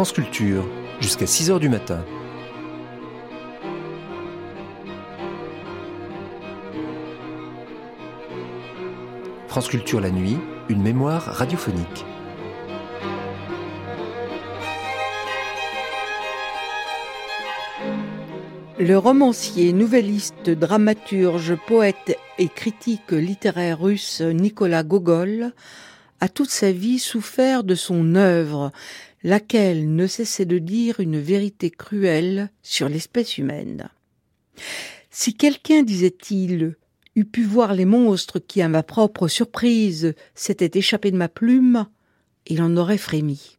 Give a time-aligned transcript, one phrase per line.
[0.00, 0.64] France Culture,
[0.98, 2.02] jusqu'à 6h du matin.
[9.48, 10.38] France Culture la nuit,
[10.70, 12.06] une mémoire radiophonique.
[18.78, 25.52] Le romancier, nouvelliste, dramaturge, poète et critique littéraire russe Nicolas Gogol
[26.22, 28.72] a toute sa vie souffert de son œuvre,
[29.22, 33.88] laquelle ne cessait de dire une vérité cruelle sur l'espèce humaine.
[35.10, 36.76] Si quelqu'un, disait-il,
[37.16, 41.86] eût pu voir les monstres qui, à ma propre surprise, s'étaient échappés de ma plume,
[42.46, 43.58] il en aurait frémi.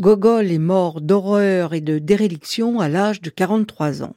[0.00, 4.16] Gogol est mort d'horreur et de déréliction à l'âge de 43 ans.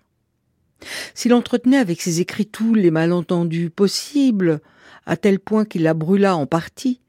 [1.13, 4.59] S'il entretenait avec ses écrits tous les malentendus possibles,
[5.05, 6.99] à tel point qu'il la brûla en partie,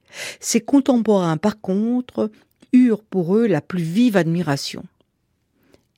[0.40, 2.30] ses contemporains, par contre,
[2.72, 4.84] eurent pour eux la plus vive admiration.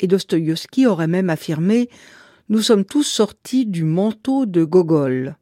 [0.00, 1.88] Et Dostoïevski aurait même affirmé
[2.48, 5.36] Nous sommes tous sortis du manteau de Gogol.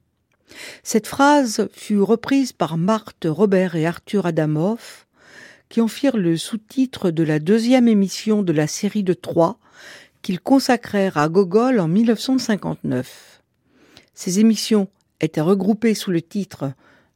[0.83, 5.07] Cette phrase fut reprise par Marthe Robert et Arthur Adamov,
[5.69, 9.59] qui en firent le sous-titre de la deuxième émission de la série de trois
[10.23, 13.43] qu'ils consacrèrent à Gogol en 1959.
[14.15, 14.89] Ces émissions
[15.21, 16.73] étaient regroupées sous le titre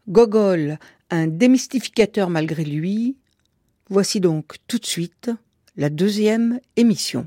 [0.09, 0.79] Gogol,
[1.11, 3.17] un démystificateur malgré lui.
[3.93, 5.31] Voici donc tout de suite
[5.77, 7.27] la deuxième émission.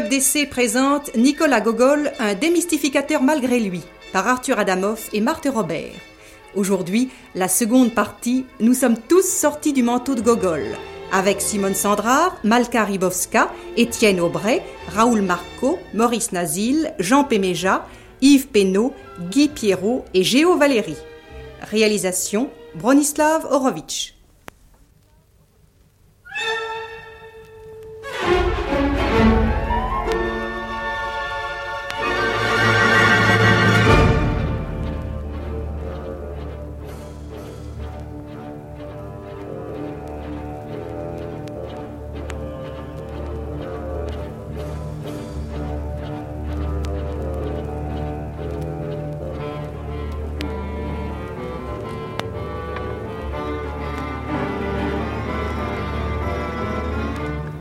[0.00, 3.82] Club d'essai présente Nicolas Gogol, un démystificateur malgré lui,
[4.14, 5.92] par Arthur Adamov et Marthe Robert.
[6.54, 10.62] Aujourd'hui, la seconde partie, nous sommes tous sortis du manteau de Gogol,
[11.12, 17.86] avec Simone Sandrard, Malka Ribowska, Étienne Aubray, Raoul Marco, Maurice Nazil, Jean Péméja,
[18.22, 18.94] Yves Pénaud,
[19.30, 20.96] Guy Pierrot et Géo Valéry.
[21.70, 24.14] Réalisation Bronislav Horowitz.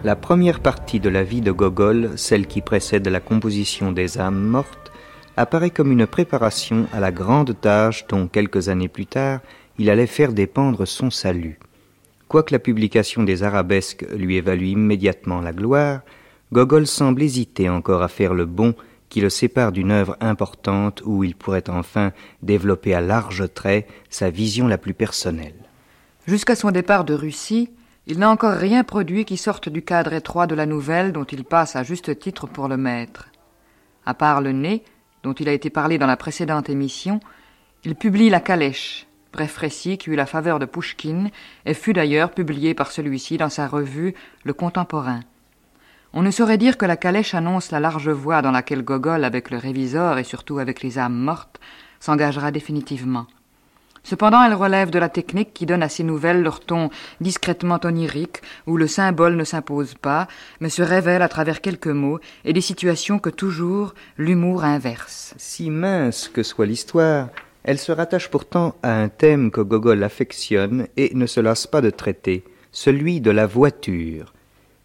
[0.10, 4.42] La première partie de la vie de Gogol, celle qui précède la composition des âmes
[4.42, 4.92] mortes,
[5.38, 9.42] apparaît comme une préparation à la grande tâche dont quelques années plus tard
[9.78, 11.60] il allait faire dépendre son salut.
[12.28, 16.00] Quoique la publication des arabesques lui évalue immédiatement la gloire,
[16.54, 18.74] Gogol semble hésiter encore à faire le bond
[19.10, 24.32] qui le sépare d'une œuvre importante où il pourrait enfin développer à larges traits sa
[24.32, 25.70] vision la plus personnelle.
[26.26, 27.70] Jusqu'à son départ de Russie,
[28.10, 31.44] il n'a encore rien produit qui sorte du cadre étroit de la nouvelle dont il
[31.44, 33.30] passe à juste titre pour le maître.
[34.04, 34.84] À part le nez,
[35.22, 37.20] dont il a été parlé dans la précédente émission,
[37.84, 41.30] il publie La Calèche, bref récit qui eut la faveur de Pouchkine
[41.68, 45.20] et fut d'ailleurs publié par celui-ci dans sa revue Le Contemporain.
[46.12, 49.52] On ne saurait dire que La Calèche annonce la large voie dans laquelle Gogol, avec
[49.52, 51.60] le réviseur et surtout avec les âmes mortes,
[52.00, 53.28] s'engagera définitivement.
[54.10, 56.90] Cependant, elle relève de la technique qui donne à ces nouvelles leur ton
[57.22, 60.28] discrètement onirique, où le symbole ne s'impose pas,
[60.60, 65.36] mais se révèle à travers quelques mots et des situations que toujours l'humour inverse.
[65.38, 67.28] Si mince que soit l'histoire,
[67.62, 71.82] Elle se rattache pourtant à un thème que Gogol affectionne et ne se lasse pas
[71.82, 74.34] de traiter, celui de la voiture.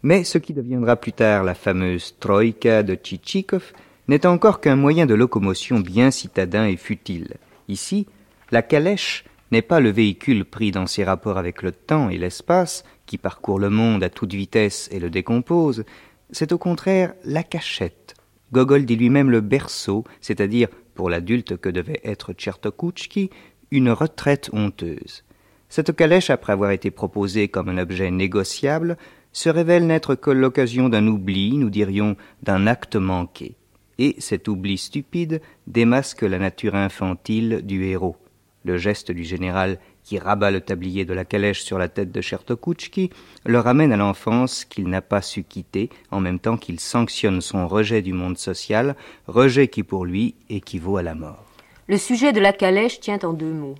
[0.02, 3.72] Mais ce qui deviendra plus tard la fameuse Troïka de Tchitchikov
[4.08, 7.36] n'est encore qu'un moyen de locomotion bien citadin et futile.
[7.68, 8.06] Ici,
[8.54, 12.84] la calèche n'est pas le véhicule pris dans ses rapports avec le temps et l'espace,
[13.04, 15.82] qui parcourt le monde à toute vitesse et le décompose,
[16.30, 18.14] c'est au contraire la cachette.
[18.52, 23.30] Gogol dit lui-même le berceau, c'est-à-dire, pour l'adulte que devait être Tchertokouchki,
[23.72, 25.24] une retraite honteuse.
[25.68, 28.96] Cette calèche, après avoir été proposée comme un objet négociable,
[29.32, 32.14] se révèle n'être que l'occasion d'un oubli, nous dirions
[32.44, 33.56] d'un acte manqué.
[33.98, 38.16] Et cet oubli stupide démasque la nature infantile du héros.
[38.64, 42.20] Le geste du général qui rabat le tablier de la calèche sur la tête de
[42.22, 43.10] Chertokouchki
[43.44, 47.68] le ramène à l'enfance qu'il n'a pas su quitter, en même temps qu'il sanctionne son
[47.68, 48.96] rejet du monde social,
[49.26, 51.44] rejet qui pour lui équivaut à la mort.
[51.88, 53.74] Le sujet de la calèche tient en deux mots.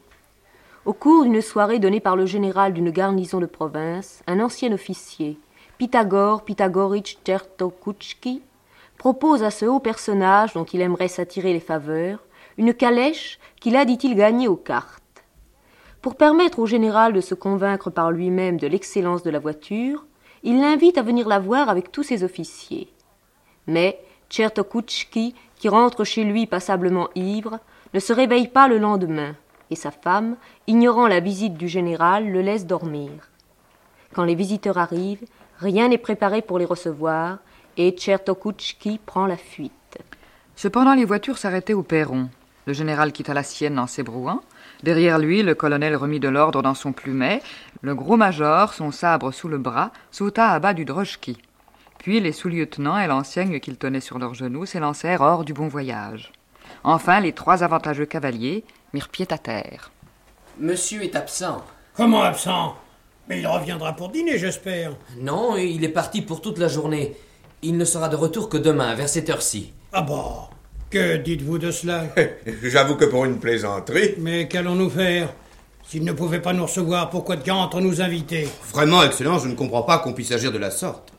[0.85, 5.39] Au cours d'une soirée donnée par le général d'une garnison de province, un ancien officier,
[5.79, 8.43] Pythagore Pythagorich Chertokouchki,
[8.99, 12.19] propose à ce haut personnage dont il aimerait s'attirer les faveurs
[12.59, 15.03] une calèche qu'il a, dit-il, gagnée aux cartes.
[16.03, 20.05] Pour permettre au général de se convaincre par lui-même de l'excellence de la voiture,
[20.43, 22.93] il l'invite à venir la voir avec tous ses officiers.
[23.67, 23.99] Mais
[24.29, 27.59] Tchertokouchki, qui rentre chez lui passablement ivre,
[27.95, 29.35] ne se réveille pas le lendemain,
[29.71, 30.37] et sa femme,
[30.67, 33.11] ignorant la visite du général, le laisse dormir.
[34.13, 35.25] Quand les visiteurs arrivent,
[35.59, 37.39] rien n'est préparé pour les recevoir,
[37.77, 39.73] et Tchertokouchki prend la fuite.
[40.55, 42.29] Cependant, les voitures s'arrêtaient au perron.
[42.67, 44.41] Le général quitta la sienne en s'ébrouant.
[44.83, 47.43] Derrière lui, le colonel remit de l'ordre dans son plumet.
[47.83, 51.39] Le gros major, son sabre sous le bras, sauta à bas du drojki.
[51.99, 56.33] Puis les sous-lieutenants et l'enseigne qu'ils tenaient sur leurs genoux s'élancèrent hors du bon voyage.
[56.83, 59.91] Enfin, les trois avantageux cavaliers mirent pied à terre.
[60.59, 61.65] Monsieur est absent.
[61.95, 62.77] Comment absent?
[63.29, 64.93] Mais il reviendra pour dîner, j'espère.
[65.19, 67.17] Non, il est parti pour toute la journée.
[67.63, 69.73] Il ne sera de retour que demain, vers cette heure-ci.
[69.93, 70.49] Ah bon?
[70.95, 72.05] Que dites-vous de cela
[72.63, 74.15] J'avoue que pour une plaisanterie.
[74.19, 75.29] Mais qu'allons-nous faire
[75.89, 79.57] S'il ne pouvait pas nous recevoir, pourquoi de entre nous inviter Vraiment, Excellence, je ne
[79.57, 81.13] comprends pas qu'on puisse agir de la sorte.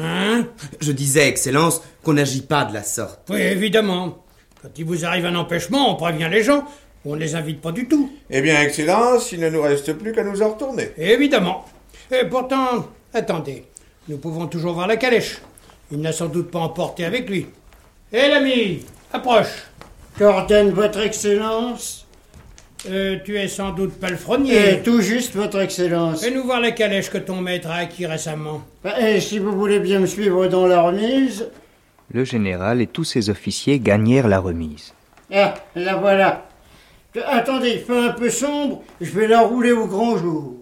[0.00, 0.46] Hein
[0.80, 3.20] Je disais, Excellence, qu'on n'agit pas de la sorte.
[3.28, 4.24] Oui, évidemment.
[4.62, 6.64] Quand il vous arrive un empêchement, on prévient les gens.
[7.04, 8.10] On ne les invite pas du tout.
[8.30, 10.88] Eh bien, Excellence, il ne nous reste plus qu'à nous en retourner.
[10.96, 11.66] Évidemment.
[12.10, 13.66] Et pourtant, attendez,
[14.08, 15.36] nous pouvons toujours voir la calèche.
[15.90, 17.46] Il n'a sans doute pas emporté avec lui.
[18.10, 18.80] Hé l'ami,
[19.12, 19.64] approche.
[20.18, 21.98] Qu'ordonne votre Excellence
[22.90, 24.72] Euh, tu es sans doute palefrenier.
[24.72, 26.20] Et tout juste, votre Excellence.
[26.24, 28.62] Fais-nous voir la calèche que ton maître a acquis récemment.
[29.00, 31.48] Et si vous voulez bien me suivre dans la remise.
[32.12, 34.94] Le général et tous ses officiers gagnèrent la remise.
[35.32, 36.48] Ah, la voilà.
[37.24, 40.54] Attendez, il fait un peu sombre, je vais la rouler au grand jour.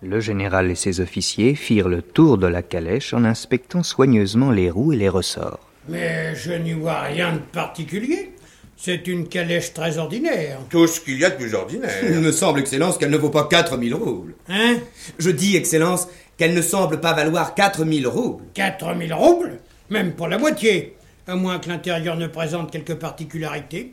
[0.00, 4.70] Le général et ses officiers firent le tour de la calèche en inspectant soigneusement les
[4.70, 5.67] roues et les ressorts.
[5.88, 8.32] Mais je n'y vois rien de particulier.
[8.76, 10.58] C'est une calèche très ordinaire.
[10.70, 11.90] Tout ce qu'il y a de plus ordinaire.
[12.04, 14.34] Il me semble, Excellence, qu'elle ne vaut pas 4000 roubles.
[14.48, 14.76] Hein?
[15.18, 18.44] Je dis, Excellence, qu'elle ne semble pas valoir 4000 roubles.
[18.54, 19.58] 4000 roubles?
[19.90, 20.94] Même pour la moitié.
[21.26, 23.92] À moins que l'intérieur ne présente quelques particularités.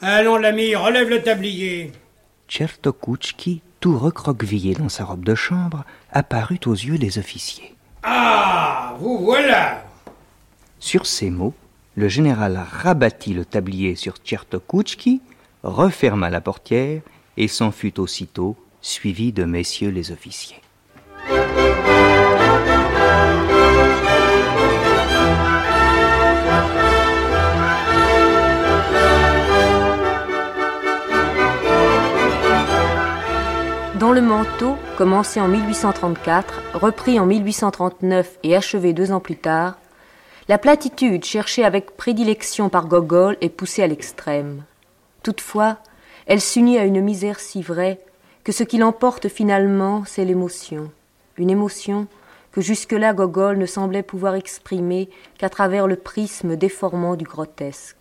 [0.00, 1.92] Allons, l'ami, relève le tablier.
[2.48, 7.74] Tchertokouchki, tout recroquevillé dans sa robe de chambre, apparut aux yeux des officiers.
[8.04, 9.84] Ah, vous voilà
[10.80, 11.54] Sur ces mots,
[11.96, 15.20] le général rabattit le tablier sur Tchertokouchki,
[15.64, 17.02] referma la portière
[17.36, 20.60] et s'en fut aussitôt, suivi de messieurs les officiers.
[33.98, 39.76] Dans le manteau, commencé en 1834, repris en 1839 et achevé deux ans plus tard,
[40.48, 44.64] la platitude cherchée avec prédilection par Gogol est poussée à l'extrême.
[45.22, 45.76] Toutefois,
[46.26, 48.00] elle s'unit à une misère si vraie
[48.44, 50.90] que ce qui l'emporte finalement, c'est l'émotion.
[51.36, 52.06] Une émotion
[52.50, 57.96] que jusque-là Gogol ne semblait pouvoir exprimer qu'à travers le prisme déformant du grotesque.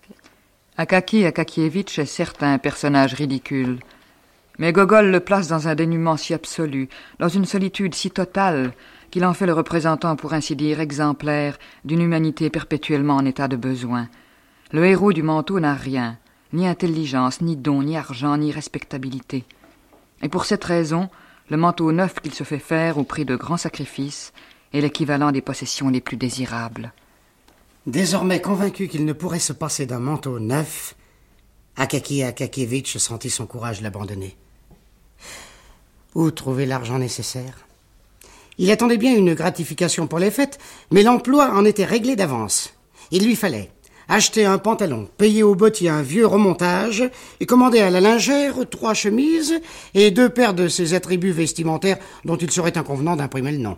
[0.78, 3.80] Akaki Akakievitch est certes un personnage ridicule,
[4.58, 6.88] mais Gogol le place dans un dénuement si absolu,
[7.20, 8.72] dans une solitude si totale,
[9.12, 13.56] qu'il en fait le représentant, pour ainsi dire, exemplaire d'une humanité perpétuellement en état de
[13.56, 14.08] besoin.
[14.72, 16.18] Le héros du manteau n'a rien,
[16.54, 19.46] ni intelligence, ni don, ni argent, ni respectabilité.
[20.22, 21.10] Et pour cette raison,
[21.50, 24.34] le manteau neuf qu'il se fait faire au prix de grands sacrifices
[24.74, 26.92] est l'équivalent des possessions les plus désirables.
[27.86, 30.96] Désormais convaincu qu'il ne pourrait se passer d'un manteau neuf,
[31.78, 34.36] Akaki Akakevitch sentit son courage l'abandonner.
[36.16, 37.67] Où trouver l'argent nécessaire?
[38.58, 40.58] Il attendait bien une gratification pour les fêtes,
[40.92, 42.74] mais l'emploi en était réglé d'avance.
[43.12, 43.70] Il lui fallait
[44.10, 47.04] acheter un pantalon, payer au bottier un vieux remontage
[47.40, 49.60] et commander à la lingère trois chemises
[49.94, 53.78] et deux paires de ces attributs vestimentaires dont il serait inconvenant d'imprimer le nom.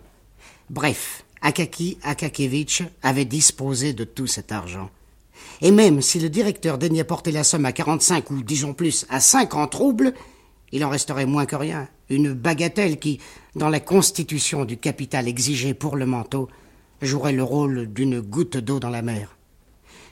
[0.70, 4.90] Bref, Akaki Akakevitch avait disposé de tout cet argent.
[5.62, 9.20] Et même si le directeur daignait porter la somme à 45 ou, disons plus, à
[9.20, 10.14] 50 roubles,
[10.72, 11.88] il en resterait moins que rien.
[12.10, 13.20] Une bagatelle qui,
[13.56, 16.50] dans la constitution du capital exigé pour le manteau,
[17.02, 19.38] jouerait le rôle d'une goutte d'eau dans la mer.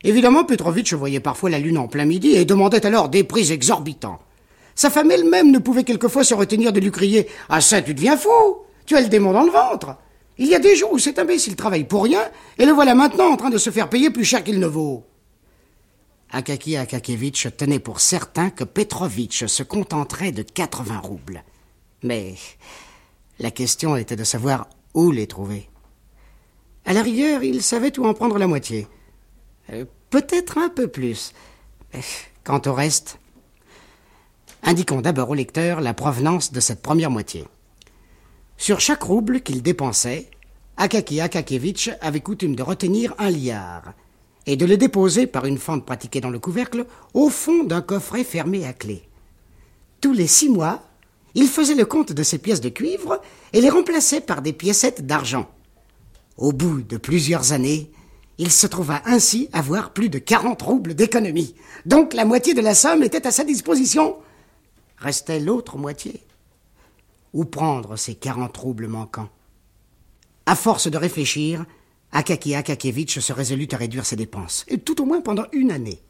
[0.03, 4.19] Évidemment, Petrovitch voyait parfois la lune en plein midi et demandait alors des prix exorbitants.
[4.75, 8.15] Sa femme elle-même ne pouvait quelquefois se retenir de lui crier Ah ça, tu deviens
[8.15, 8.29] fou
[8.85, 9.95] Tu as le démon dans le ventre
[10.37, 12.21] Il y a des jours où cet imbécile travaille pour rien,
[12.59, 15.03] et le voilà maintenant en train de se faire payer plus cher qu'il ne vaut.
[16.31, 21.43] Akaki Akakevitch tenait pour certain que Petrovitch se contenterait de 80 roubles.
[22.03, 22.35] Mais
[23.39, 25.69] la question était de savoir où les trouver.
[26.85, 28.87] À la rigueur, il savait où en prendre la moitié.
[29.71, 31.33] Euh, peut-être un peu plus.
[32.43, 33.19] Quant au reste,
[34.63, 37.45] indiquons d'abord au lecteur la provenance de cette première moitié.
[38.57, 40.29] Sur chaque rouble qu'il dépensait,
[40.77, 43.93] Akaki Akakevitch avait coutume de retenir un liard
[44.45, 48.23] et de le déposer par une fente pratiquée dans le couvercle au fond d'un coffret
[48.23, 49.03] fermé à clé.
[49.99, 50.86] Tous les six mois,
[51.37, 53.21] il faisait le compte de ces pièces de cuivre
[53.53, 55.47] et les remplaçait par des piécettes d'argent.
[56.35, 57.91] Au bout de plusieurs années,
[58.39, 61.53] il se trouva ainsi avoir plus de quarante roubles d'économie.
[61.85, 64.17] Donc la moitié de la somme était à sa disposition.
[64.97, 66.23] Restait l'autre moitié.
[67.33, 69.29] Où prendre ces quarante roubles manquants?
[70.47, 71.67] À force de réfléchir,
[72.13, 76.01] Akaki Akakevitch se résolut à réduire ses dépenses, et tout au moins pendant une année.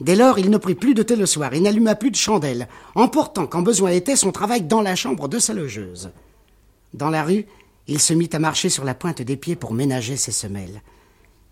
[0.00, 2.68] Dès lors, il ne prit plus de thé le soir et n'alluma plus de chandelle,
[2.94, 6.10] emportant quand besoin était son travail dans la chambre de sa logeuse.
[6.94, 7.46] Dans la rue,
[7.86, 10.82] il se mit à marcher sur la pointe des pieds pour ménager ses semelles.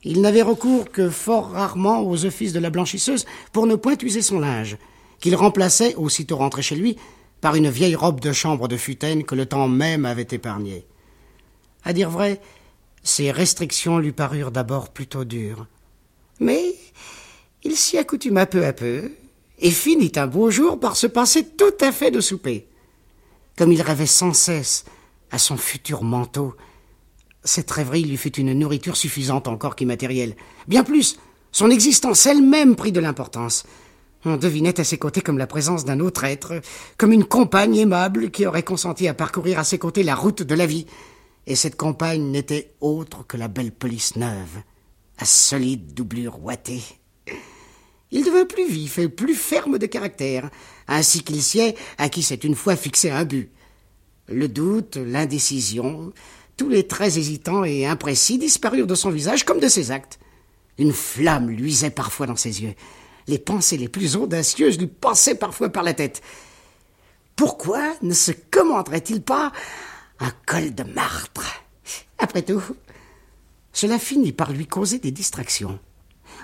[0.02, 4.22] Il n'avait recours que fort rarement aux offices de la blanchisseuse pour ne point user
[4.22, 4.76] son linge,
[5.20, 6.96] qu'il remplaçait, aussitôt rentré chez lui,
[7.40, 10.84] par une vieille robe de chambre de futaine que le temps même avait épargnée.
[11.84, 12.40] À dire vrai,
[13.02, 15.66] ces restrictions lui parurent d'abord plutôt dures.
[16.40, 16.71] Mais
[17.64, 19.10] il s'y accoutuma peu à peu,
[19.58, 22.66] et finit un beau jour par se passer tout à fait de souper.
[23.56, 24.84] Comme il rêvait sans cesse
[25.30, 26.54] à son futur manteau,
[27.44, 30.36] cette rêverie lui fut une nourriture suffisante encore qu'immatérielle.
[30.68, 31.18] Bien plus,
[31.52, 33.64] son existence elle-même prit de l'importance.
[34.24, 36.60] On devinait à ses côtés comme la présence d'un autre être,
[36.96, 40.54] comme une compagne aimable qui aurait consenti à parcourir à ses côtés la route de
[40.54, 40.86] la vie,
[41.46, 44.62] et cette compagne n'était autre que la belle police neuve,
[45.18, 46.82] à solide doublure ouatée.
[48.12, 50.50] Il devint plus vif et plus ferme de caractère,
[50.86, 53.50] ainsi qu'il sied à qui s'est une fois fixé un but.
[54.28, 56.12] Le doute, l'indécision,
[56.58, 60.18] tous les traits hésitants et imprécis disparurent de son visage comme de ses actes.
[60.78, 62.74] Une flamme luisait parfois dans ses yeux.
[63.28, 66.20] Les pensées les plus audacieuses lui passaient parfois par la tête.
[67.34, 69.52] Pourquoi ne se commanderait-il pas
[70.20, 71.62] un col de martre?
[72.18, 72.62] Après tout,
[73.72, 75.80] cela finit par lui causer des distractions.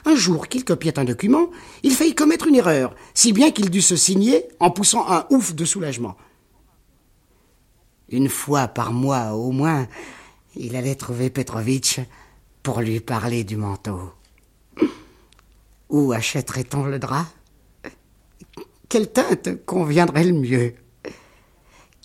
[0.05, 1.51] Un jour qu'il copiait un document,
[1.83, 5.55] il faillit commettre une erreur, si bien qu'il dut se signer en poussant un ouf
[5.55, 6.17] de soulagement.
[8.09, 9.87] Une fois par mois au moins,
[10.57, 12.01] il allait trouver Petrovitch
[12.63, 14.13] pour lui parler du manteau.
[15.91, 17.27] Où achèterait-on le drap?
[18.89, 20.75] Quelle teinte conviendrait le mieux?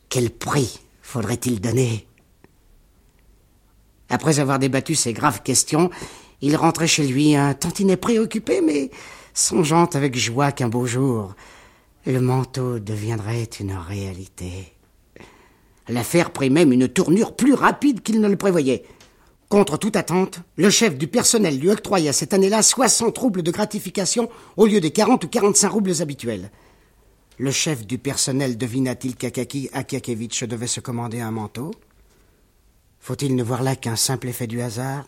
[0.10, 2.06] Quel prix faudrait-il donner?
[4.10, 5.90] Après avoir débattu ces graves questions,
[6.46, 8.92] il rentrait chez lui un tantinet préoccupé, mais
[9.34, 11.36] songeant avec joie qu'un beau jour,
[12.06, 14.74] le manteau deviendrait une réalité.
[15.88, 18.84] L'affaire prit même une tournure plus rapide qu'il ne le prévoyait.
[19.48, 24.30] Contre toute attente, le chef du personnel lui octroya cette année-là 60 roubles de gratification
[24.58, 26.52] au lieu des 40 ou 45 roubles habituels.
[27.38, 31.72] Le chef du personnel devina-t-il qu'Akaki Akakevitch devait se commander un manteau?
[33.00, 35.06] Faut-il ne voir là qu'un simple effet du hasard?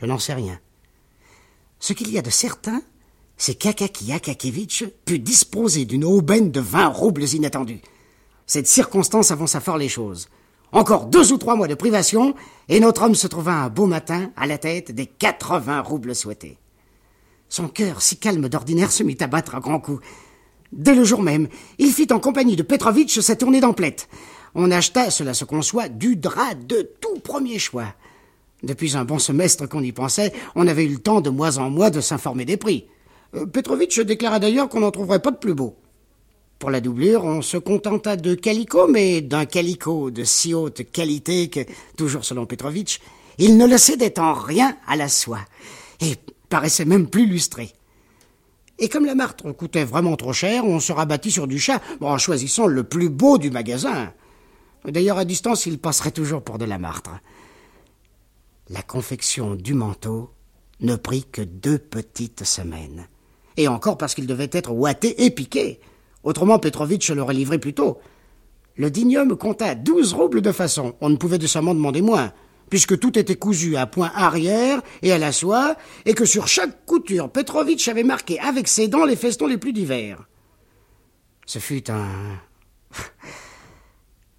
[0.00, 0.58] Je n'en sais rien.
[1.78, 2.82] Ce qu'il y a de certain,
[3.36, 7.80] c'est qu'Akaki Akakevitch put disposer d'une aubaine de vingt roubles inattendus.
[8.46, 10.28] Cette circonstance avança fort les choses.
[10.72, 12.34] Encore deux ou trois mois de privation,
[12.68, 16.58] et notre homme se trouva un beau matin à la tête des quatre-vingts roubles souhaités.
[17.48, 20.04] Son cœur, si calme d'ordinaire, se mit à battre à grands coups.
[20.72, 21.48] Dès le jour même,
[21.78, 24.08] il fit en compagnie de Petrovitch sa tournée d'emplette.
[24.54, 27.94] On acheta, cela se conçoit, du drap de tout premier choix.
[28.62, 31.70] Depuis un bon semestre qu'on y pensait, on avait eu le temps de mois en
[31.70, 32.86] mois de s'informer des prix.
[33.34, 35.76] Euh, Petrovitch déclara d'ailleurs qu'on n'en trouverait pas de plus beau.
[36.58, 41.50] Pour la doublure, on se contenta de calicot, mais d'un calicot de si haute qualité
[41.50, 41.60] que,
[41.98, 43.00] toujours selon Petrovitch,
[43.36, 45.40] il ne le cédait en rien à la soie,
[46.00, 46.14] et
[46.48, 47.72] paraissait même plus lustré.
[48.78, 52.16] Et comme la martre coûtait vraiment trop cher, on se rabattit sur du chat, en
[52.16, 54.12] choisissant le plus beau du magasin.
[54.86, 57.10] D'ailleurs, à distance, il passerait toujours pour de la martre.
[58.68, 60.30] La confection du manteau
[60.80, 63.06] ne prit que deux petites semaines.
[63.56, 65.80] Et encore parce qu'il devait être ouaté et piqué.
[66.24, 67.98] Autrement, Petrovitch l'aurait livré plus tôt.
[68.74, 70.96] Le digne homme compta douze roubles de façon.
[71.00, 72.32] On ne pouvait décemment demander moins,
[72.68, 76.84] puisque tout était cousu à point arrière et à la soie, et que sur chaque
[76.84, 80.28] couture, Petrovitch avait marqué avec ses dents les festons les plus divers.
[81.46, 82.08] Ce fut un.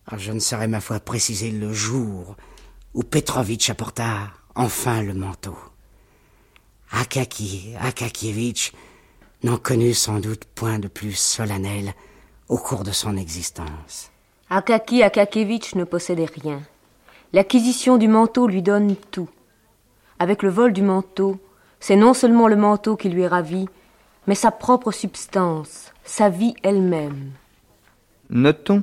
[0.10, 2.38] Ah, je ne saurais ma foi préciser le jour
[2.98, 5.56] où Petrovitch apporta enfin le manteau.
[6.92, 8.72] Akaki Akakievitch
[9.44, 11.94] n'en connut sans doute point de plus solennel
[12.50, 14.10] au cours de son existence.
[14.50, 16.64] Akaki Akakievitch ne possédait rien.
[17.34, 19.30] L'acquisition du manteau lui donne tout.
[20.18, 21.40] Avec le vol du manteau,
[21.80, 23.68] c'est non seulement le manteau qui lui est ravi,
[24.26, 27.34] mais sa propre substance, sa vie elle-même.
[28.32, 28.82] Notons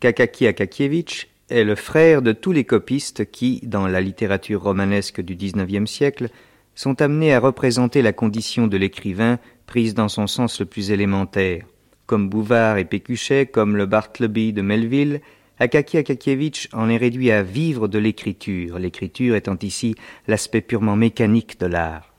[0.00, 5.36] qu'Akaki Akakievitch est le frère de tous les copistes qui, dans la littérature romanesque du
[5.36, 6.28] XIXe siècle,
[6.74, 11.64] sont amenés à représenter la condition de l'écrivain prise dans son sens le plus élémentaire.
[12.06, 15.20] Comme Bouvard et Pécuchet, comme le Bartleby de Melville,
[15.58, 19.94] Akaki Akakievitch en est réduit à vivre de l'écriture, l'écriture étant ici
[20.28, 22.12] l'aspect purement mécanique de l'art.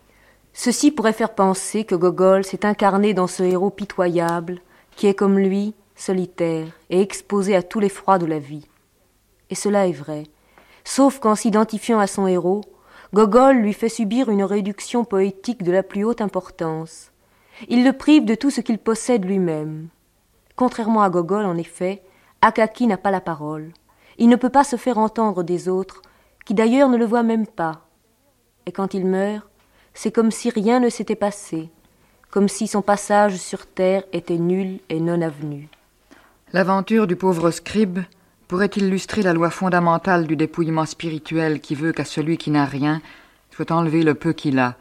[0.53, 4.59] Ceci pourrait faire penser que Gogol s'est incarné dans ce héros pitoyable,
[4.95, 8.67] qui est comme lui, solitaire et exposé à tous les froids de la vie.
[9.49, 10.23] Et cela est vrai,
[10.83, 12.61] sauf qu'en s'identifiant à son héros,
[13.13, 17.11] Gogol lui fait subir une réduction poétique de la plus haute importance.
[17.69, 19.87] Il le prive de tout ce qu'il possède lui-même.
[20.55, 22.03] Contrairement à Gogol, en effet,
[22.41, 23.71] Akaki n'a pas la parole.
[24.17, 26.01] Il ne peut pas se faire entendre des autres,
[26.45, 27.87] qui d'ailleurs ne le voient même pas.
[28.65, 29.47] Et quand il meurt,
[29.93, 31.69] c'est comme si rien ne s'était passé,
[32.29, 35.69] comme si son passage sur terre était nul et non avenu.
[36.53, 37.99] L'aventure du pauvre scribe
[38.47, 43.01] pourrait illustrer la loi fondamentale du dépouillement spirituel qui veut qu'à celui qui n'a rien
[43.51, 44.75] soit enlevé le peu qu'il a,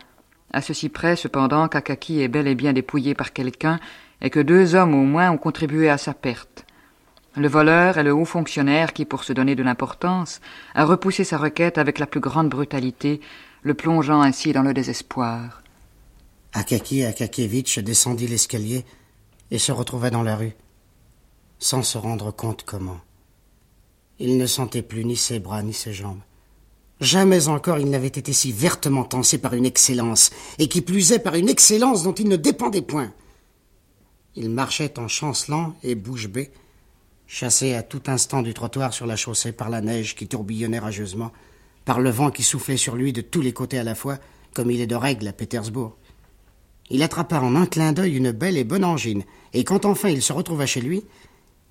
[0.52, 3.80] à ceci près cependant qu'Akaki est bel et bien dépouillé par quelqu'un
[4.20, 6.64] et que deux hommes au moins ont contribué à sa perte.
[7.36, 10.40] Le voleur et le haut fonctionnaire qui, pour se donner de l'importance,
[10.74, 13.20] a repoussé sa requête avec la plus grande brutalité,
[13.62, 15.62] le plongeant ainsi dans le désespoir.
[16.54, 18.86] Akaki Akakievitch descendit l'escalier
[19.50, 20.54] et se retrouva dans la rue,
[21.58, 23.00] sans se rendre compte comment.
[24.18, 26.20] Il ne sentait plus ni ses bras ni ses jambes.
[27.00, 31.18] Jamais encore il n'avait été si vertement tensé par une excellence, et qui plus est
[31.18, 33.12] par une excellence dont il ne dépendait point.
[34.34, 36.50] Il marchait en chancelant et bouche bée,
[37.26, 41.32] chassé à tout instant du trottoir sur la chaussée par la neige qui tourbillonnait rageusement,
[41.84, 44.18] par le vent qui soufflait sur lui de tous les côtés à la fois,
[44.54, 45.96] comme il est de règle à Pétersbourg.
[46.88, 50.22] Il attrapa en un clin d'œil une belle et bonne angine, et quand enfin il
[50.22, 51.04] se retrouva chez lui,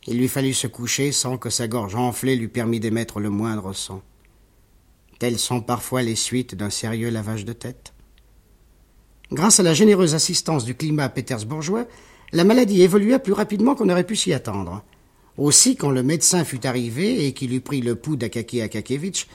[0.08, 3.74] il lui fallut se coucher sans que sa gorge enflée lui permît d'émettre le moindre
[3.74, 4.02] son.
[5.20, 7.94] Telles sont parfois les suites d'un sérieux lavage de tête.
[9.32, 11.88] Grâce à la généreuse assistance du climat pétersbourgeois,
[12.32, 14.84] la maladie évolua plus rapidement qu'on aurait pu s'y attendre.
[15.38, 19.28] Aussi, quand le médecin fut arrivé et qu'il eut pris le pouls d'Akaki Akakevitch,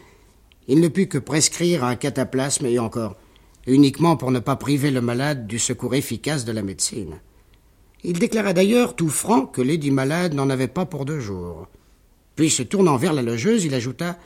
[0.68, 3.16] il ne put que prescrire un cataplasme et encore,
[3.66, 7.20] uniquement pour ne pas priver le malade du secours efficace de la médecine.
[8.02, 11.68] Il déclara d'ailleurs tout franc que Lady Malade n'en avait pas pour deux jours.
[12.36, 14.16] Puis, se tournant vers la logeuse, il ajouta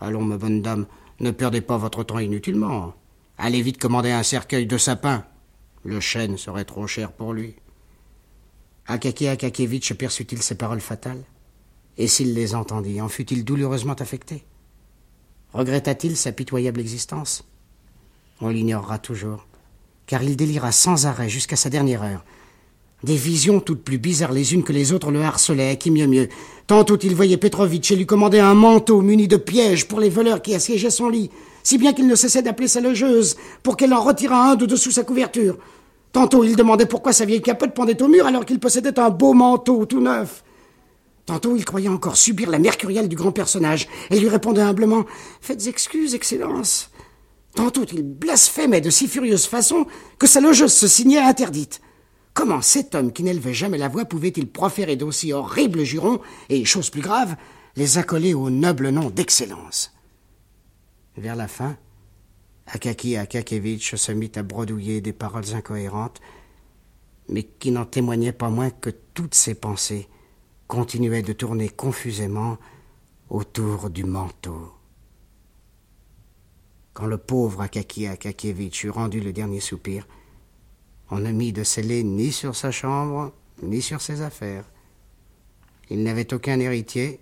[0.00, 0.86] Allons, ma bonne dame,
[1.20, 2.94] ne perdez pas votre temps inutilement.
[3.38, 5.24] Allez vite commander un cercueil de sapin.
[5.84, 7.54] Le chêne serait trop cher pour lui.
[8.86, 11.24] Akaki Akakevitch perçut-il ces paroles fatales?
[11.96, 14.44] Et s'il les entendit, en fut-il douloureusement affecté?
[15.52, 17.44] Regretta-t-il sa pitoyable existence?
[18.40, 19.46] On l'ignorera toujours,
[20.06, 22.24] car il délira sans arrêt jusqu'à sa dernière heure,
[23.04, 26.28] des visions toutes plus bizarres les unes que les autres le harcelaient, qui mieux mieux.
[26.66, 30.42] Tantôt il voyait Petrovitch et lui commandait un manteau muni de pièges pour les voleurs
[30.42, 31.30] qui assiégeaient son lit,
[31.62, 34.90] si bien qu'il ne cessait d'appeler sa logeuse pour qu'elle en retirât un de dessous
[34.90, 35.58] sa couverture.
[36.12, 39.34] Tantôt il demandait pourquoi sa vieille capote pendait au mur alors qu'il possédait un beau
[39.34, 40.42] manteau tout neuf.
[41.26, 45.04] Tantôt il croyait encore subir la mercuriale du grand personnage et lui répondait humblement
[45.40, 46.90] Faites excuse, Excellence.
[47.54, 49.86] Tantôt il blasphémait de si furieuse façon
[50.18, 51.80] que sa logeuse se signait interdite.
[52.34, 56.90] Comment cet homme qui n'élevait jamais la voix pouvait-il proférer d'aussi horribles jurons et, chose
[56.90, 57.36] plus grave,
[57.76, 59.94] les accoler au noble nom d'excellence?
[61.16, 61.76] Vers la fin,
[62.66, 66.20] Akaki Akakevitch se mit à bredouiller des paroles incohérentes
[67.28, 70.08] mais qui n'en témoignait pas moins que toutes ses pensées
[70.66, 72.58] continuaient de tourner confusément
[73.30, 74.72] autour du manteau.
[76.92, 80.06] Quand le pauvre Akaki Akakievitch eut rendu le dernier soupir,
[81.14, 84.64] on ne mit de scellé ni sur sa chambre, ni sur ses affaires.
[85.88, 87.20] Il n'avait aucun héritier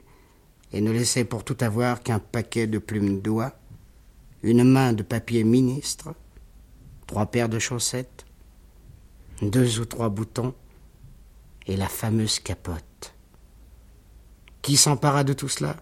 [0.72, 3.52] et ne laissait pour tout avoir qu'un paquet de plumes d'oie,
[4.42, 6.14] une main de papier ministre,
[7.06, 8.24] trois paires de chaussettes,
[9.42, 10.54] deux ou trois boutons
[11.66, 13.14] et la fameuse capote.
[14.62, 15.76] Qui s'empara de tout cela?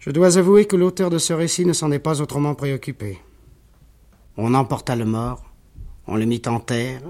[0.00, 3.20] Je dois avouer que l'auteur de ce récit ne s'en est pas autrement préoccupé.
[4.36, 5.51] On emporta le mort,
[6.06, 7.02] on le mit en terre,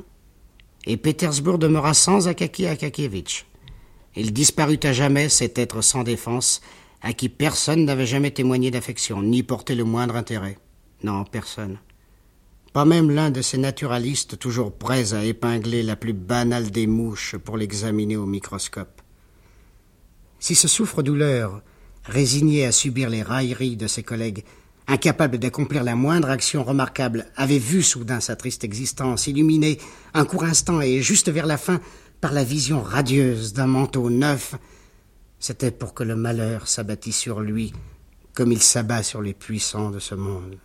[0.85, 3.47] et Pétersbourg demeura sans Akaki Akakievitch.
[4.15, 6.61] Il disparut à jamais cet être sans défense,
[7.01, 10.59] à qui personne n'avait jamais témoigné d'affection, ni porté le moindre intérêt.
[11.03, 11.79] Non, personne.
[12.73, 17.37] Pas même l'un de ces naturalistes toujours prêts à épingler la plus banale des mouches
[17.37, 19.03] pour l'examiner au microscope.
[20.39, 21.63] Si ce souffre-douleur,
[22.05, 24.45] résigné à subir les railleries de ses collègues,
[24.87, 29.79] incapable d'accomplir la moindre action remarquable, avait vu soudain sa triste existence illuminée
[30.15, 31.81] un court instant et juste vers la fin
[32.21, 34.55] par la vision radieuse d'un manteau neuf,
[35.39, 37.73] c'était pour que le malheur s'abattît sur lui
[38.35, 40.59] comme il s'abat sur les puissants de ce monde.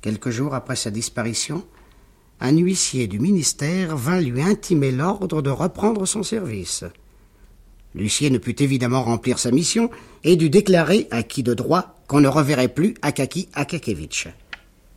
[0.00, 1.66] Quelques jours après sa disparition,
[2.40, 6.84] un huissier du ministère vint lui intimer l'ordre de reprendre son service.
[7.96, 9.90] L'huissier ne put évidemment remplir sa mission
[10.22, 14.28] et dut déclarer, à qui de droit, qu'on ne reverrait plus Akaki Akakevitch.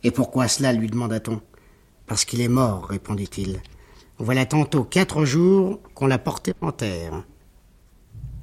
[0.04, 1.40] Et pourquoi cela lui demanda-t-on
[2.06, 3.62] Parce qu'il est mort, répondit-il.
[4.18, 7.24] Voilà tantôt quatre jours qu'on l'a porté en terre.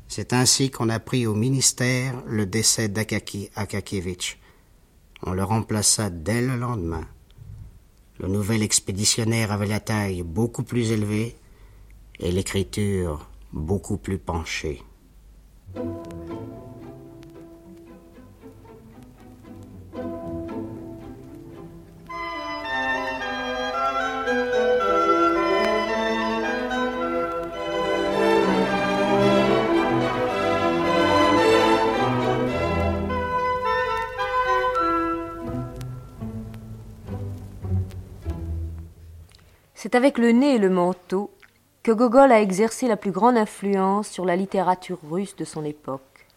[0.07, 4.39] C'est ainsi qu'on a pris au ministère le décès d'Akaki Akakevitch.
[5.21, 7.05] On le remplaça dès le lendemain.
[8.19, 11.35] Le nouvel expéditionnaire avait la taille beaucoup plus élevée
[12.19, 14.81] et l'écriture beaucoup plus penchée.
[39.79, 41.31] C'est avec le nez et le manteau
[41.88, 46.28] que Gogol a exercé la plus grande influence sur la littérature russe de son époque.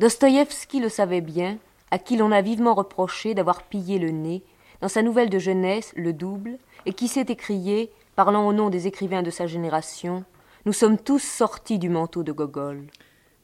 [0.00, 1.56] Dostoïevski le savait bien,
[1.90, 4.42] à qui l'on a vivement reproché d'avoir pillé le nez
[4.82, 8.86] dans sa nouvelle de jeunesse, Le Double, et qui s'est écrié, parlant au nom des
[8.86, 10.24] écrivains de sa génération,
[10.66, 12.82] Nous sommes tous sortis du manteau de Gogol.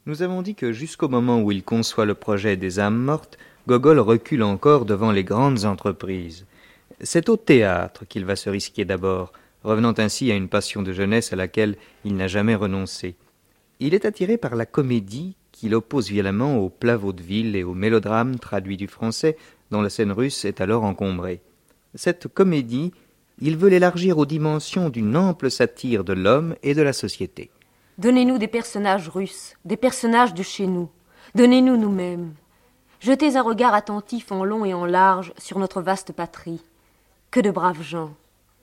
[0.05, 3.99] Nous avons dit que jusqu'au moment où il conçoit le projet des âmes mortes, Gogol
[3.99, 6.45] recule encore devant les grandes entreprises.
[7.01, 11.33] C'est au théâtre qu'il va se risquer d'abord, revenant ainsi à une passion de jeunesse
[11.33, 13.15] à laquelle il n'a jamais renoncé.
[13.79, 18.39] Il est attiré par la comédie qu'il oppose violemment au plat vaudeville et au mélodrame
[18.39, 19.37] traduit du français
[19.71, 21.41] dont la scène russe est alors encombrée.
[21.95, 22.91] Cette comédie,
[23.39, 27.51] il veut l'élargir aux dimensions d'une ample satire de l'homme et de la société.
[27.97, 30.89] Donnez-nous des personnages russes, des personnages de chez nous.
[31.35, 32.33] Donnez-nous nous-mêmes.
[32.99, 36.61] Jetez un regard attentif en long et en large sur notre vaste patrie.
[37.31, 38.13] Que de braves gens,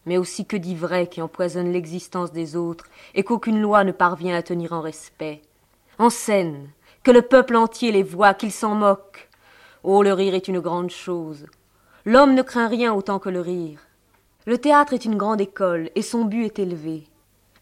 [0.07, 4.43] mais aussi que d'ivraies qui empoisonnent l'existence des autres et qu'aucune loi ne parvient à
[4.43, 5.43] tenir en respect.
[5.99, 6.71] En scène,
[7.03, 9.29] que le peuple entier les voit, qu'ils s'en moquent.
[9.83, 11.47] Oh, le rire est une grande chose.
[12.05, 13.81] L'homme ne craint rien autant que le rire.
[14.47, 17.05] Le théâtre est une grande école, et son but est élevé.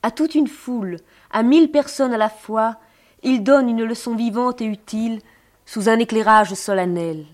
[0.03, 0.97] À toute une foule,
[1.31, 2.77] à mille personnes à la fois,
[3.23, 5.21] il donne une leçon vivante et utile,
[5.67, 7.27] sous un éclairage solennel.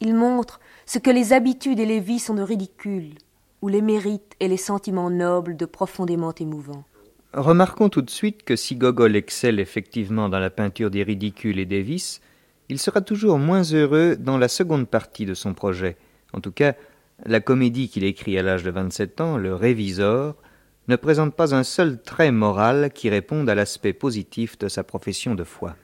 [0.00, 3.14] Il montre ce que les habitudes et les vies sont de ridicule,
[3.62, 6.84] ou les mérites et les sentiments nobles de profondément émouvants.
[7.32, 11.64] Remarquons tout de suite que si Gogol excelle effectivement dans la peinture des ridicules et
[11.64, 12.20] des vices,
[12.68, 15.96] il sera toujours moins heureux dans la seconde partie de son projet.
[16.34, 16.74] En tout cas,
[17.24, 20.34] la comédie qu'il écrit à l'âge de vingt-sept ans, Le Révisor,
[20.88, 25.34] ne présente pas un seul trait moral qui réponde à l'aspect positif de sa profession
[25.34, 25.76] de foi.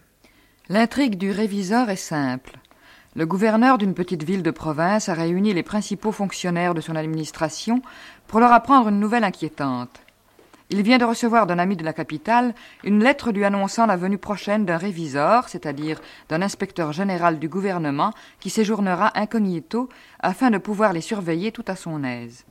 [0.69, 2.59] L'intrigue du Révisor est simple.
[3.16, 7.81] Le gouverneur d'une petite ville de province a réuni les principaux fonctionnaires de son administration
[8.27, 10.03] pour leur apprendre une nouvelle inquiétante.
[10.71, 14.18] Il vient de recevoir d'un ami de la capitale une lettre lui annonçant la venue
[14.18, 19.88] prochaine d'un réviseur, c'est-à-dire d'un inspecteur général du gouvernement qui séjournera incognito
[20.21, 22.44] afin de pouvoir les surveiller tout à son aise.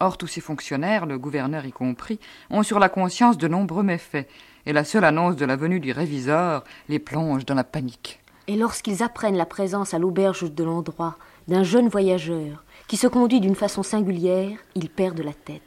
[0.00, 4.28] Or, tous ces fonctionnaires, le gouverneur y compris, ont sur la conscience de nombreux méfaits,
[4.66, 8.20] et la seule annonce de la venue du réviseur les plonge dans la panique.
[8.46, 11.16] Et lorsqu'ils apprennent la présence à l'auberge de l'endroit
[11.48, 15.62] d'un jeune voyageur qui se conduit d'une façon singulière, ils perdent la tête.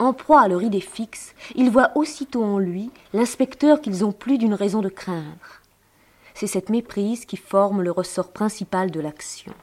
[0.00, 4.38] En proie à leur idée fixe, ils voient aussitôt en lui l'inspecteur qu'ils ont plus
[4.38, 5.60] d'une raison de craindre.
[6.34, 9.54] C'est cette méprise qui forme le ressort principal de l'action.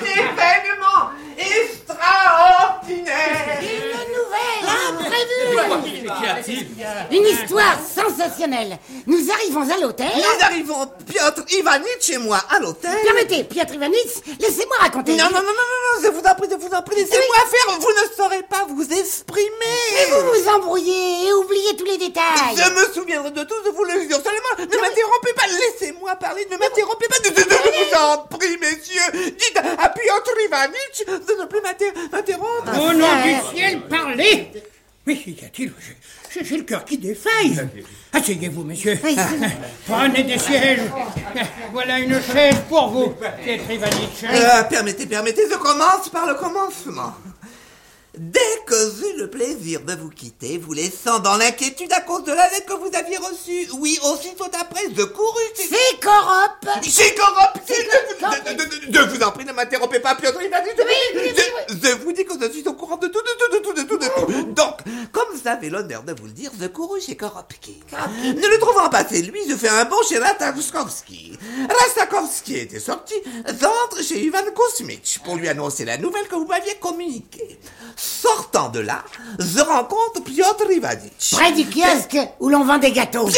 [0.00, 3.79] Événement extraordinaire?
[7.10, 10.08] Une histoire sensationnelle Nous arrivons à l'hôtel...
[10.16, 12.90] Nous arrivons, Piotr Ivanitch et moi, à l'hôtel.
[13.04, 15.12] Permettez, Piotr Ivanitch, laissez-moi raconter.
[15.12, 17.36] Non, non, non, non, non, non, je vous en prie, je vous en prie, laissez-moi
[17.50, 19.50] faire, vous ne saurez pas vous exprimer.
[19.94, 22.56] Mais vous vous embrouillez et oubliez tous les détails.
[22.56, 24.20] Je me souviendrai de tout, je vous le jure.
[24.22, 27.16] Seulement, ne m'interrompez pas, laissez-moi parler, ne m'interrompez pas.
[27.24, 29.12] Je, vous en prie, messieurs.
[29.12, 32.72] Dites à Piotr Ivanitch de ne plus m'inter- m'interrompre.
[32.80, 34.50] Au nom du ciel, parlez
[35.10, 35.72] Mais qu'y a-t-il
[36.40, 37.58] J'ai le cœur qui défaille.
[38.12, 38.96] Asseyez-vous, monsieur.
[39.88, 40.82] Prenez des sièges.
[41.72, 43.14] Voilà une chaise pour vous.
[43.16, 47.12] Euh, permettez, permettez, je commence par le commencement.
[48.18, 52.32] Dès que j'eus le plaisir de vous quitter, vous laissant dans l'inquiétude à cause de
[52.32, 55.42] la lettre que vous aviez reçue, oui, aussitôt après, je courus...
[56.90, 57.86] C'est corrupt C'est
[58.90, 62.32] ne- ne vous en prie, ne m'interrompez pas, Piotr je, je- je vous dis que
[62.40, 64.06] je suis au courant de tout, de tout, de tout, de tout, de
[64.42, 64.42] tout.
[64.54, 64.78] Donc,
[65.12, 67.80] comme vous avez l'honneur de vous le dire, je courus chez Koropki.
[68.24, 71.38] Ne le trouvant pas chez lui, je fais un bond chez Rastakovski.
[71.80, 73.14] Rastakovski était sorti,
[73.46, 77.58] j'entre chez Ivan Kuzmich pour lui annoncer la nouvelle que vous m'aviez communiquée.
[78.02, 79.02] Sortant de là,
[79.38, 81.32] je rencontre Piotr Ivanitch.
[81.32, 83.28] Près du kiosque où l'on vend des gâteaux.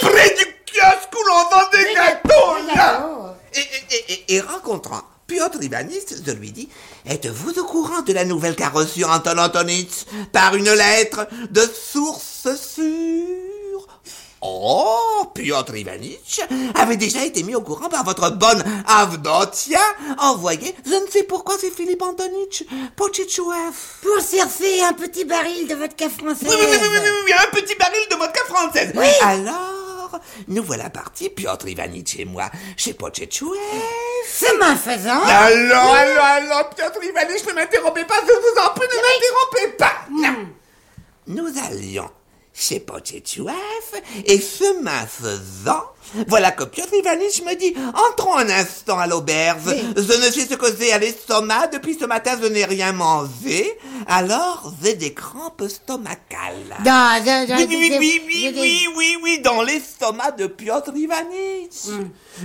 [0.00, 3.34] Près du kiosque où l'on vend des gâteaux, là.
[3.54, 6.68] et, et- et- et rencontrant Piotr Ivanitch, je lui dis
[7.06, 12.48] Êtes-vous au courant de la nouvelle qu'a reçue Anton Antonitch par une lettre de source
[12.56, 13.51] sûre?
[14.44, 16.40] Oh, Piotr Ivanitch
[16.74, 19.78] avait déjà été mis au courant par votre bonne Avdotia,
[20.18, 22.64] envoyée, je ne sais pourquoi c'est Philippe Antonitch,
[22.96, 24.00] Pochichouef.
[24.02, 26.48] Pour chercher un petit baril de vodka française.
[26.48, 28.92] Oui, oui, oui, oui, oui, oui, oui, un petit baril de vodka française.
[28.96, 29.06] Oui.
[29.22, 33.58] Alors, nous voilà partis, Piotr Ivanitch et moi, chez Pochettchouef.
[34.40, 35.22] Chemin faisant.
[35.22, 39.94] Alors, alors, alors, Piotr Ivanitch, ne m'interrompez pas, je vous en prie, ne m'interrompez pas.
[40.10, 40.48] Non.
[41.28, 42.10] Nous allions
[42.54, 43.54] chez Pochettchouef,
[44.26, 45.82] et chemin faisant,
[46.28, 47.74] voilà que Piotr Ivanitch me dit,
[48.10, 49.74] entrons un instant à l'auberge.
[49.96, 53.78] Je ne sais ce que j'ai à l'estomac, depuis ce matin je n'ai rien mangé,
[54.06, 56.76] alors j'ai des crampes stomacales.
[56.84, 61.86] Dans- dans- dans- Oui, oui, oui, oui, oui, oui, oui, dans l'estomac de Piotr Ivanitch.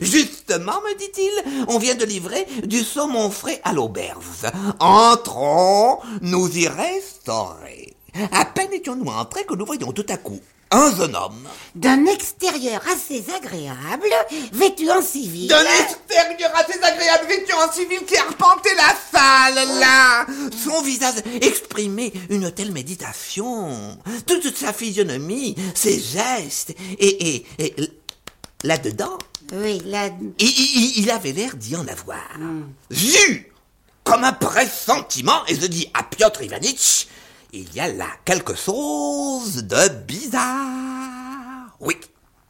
[0.01, 4.45] Justement, me dit-il, on vient de livrer du saumon frais à l'auberge.
[4.79, 7.96] Entrons, nous y restaurer.
[8.31, 11.47] À peine étions-nous entrés que nous voyons tout à coup un jeune homme.
[11.75, 14.09] D'un extérieur assez agréable,
[14.51, 15.47] vêtu en civil.
[15.47, 20.25] D'un extérieur assez agréable vêtu en civil qui arpentait la salle, là.
[20.61, 23.97] Son visage exprimait une telle méditation.
[24.25, 27.75] Toute sa physionomie, ses gestes, et, et, et
[28.65, 29.17] là-dedans,
[29.53, 30.09] Oui, là.
[30.39, 32.27] il, il- il avait l'air d'y en avoir.
[32.91, 33.49] J'eus
[34.03, 37.07] comme un pressentiment, et je dis à Piotr Ivanitch,
[37.53, 41.75] il y a là quelque chose de bizarre.
[41.79, 41.97] Oui,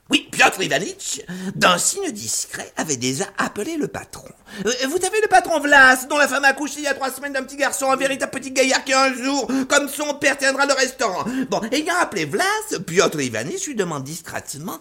[0.09, 1.21] oui, Piotr Ivanitch,
[1.55, 4.27] d'un signe discret, avait déjà appelé le patron.
[4.65, 7.33] Euh, Vous savez, le patron Vlas, dont la femme a il y a trois semaines
[7.33, 10.73] d'un petit garçon, un véritable petit gaillard qui un jour, comme son père, tiendra le
[10.73, 11.25] restaurant.
[11.49, 14.77] Bon, ayant appelé Vlas, Piotr Ivanitch lui demande discrètement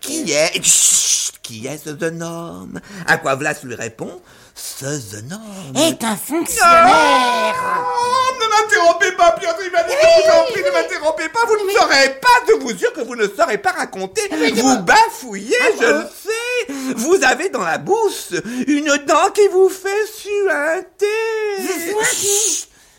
[0.00, 0.58] qui est,
[1.42, 2.80] qui est ce jeune homme?
[3.06, 4.22] À quoi Vlas lui répond,
[4.54, 7.54] ce jeune homme Est un fonctionnaire.
[7.56, 11.72] Oh, ne m'interrompez pas, Piotr Ivanitch, je vous en prie, ne m'interrompez pas, vous ne
[11.72, 14.22] saurez pas, je vous jure que vous ne saurez pas raconter,
[14.54, 18.30] vous bafouillez, je le sais, vous avez dans la bouche
[18.66, 21.06] une dent qui vous fait suinter.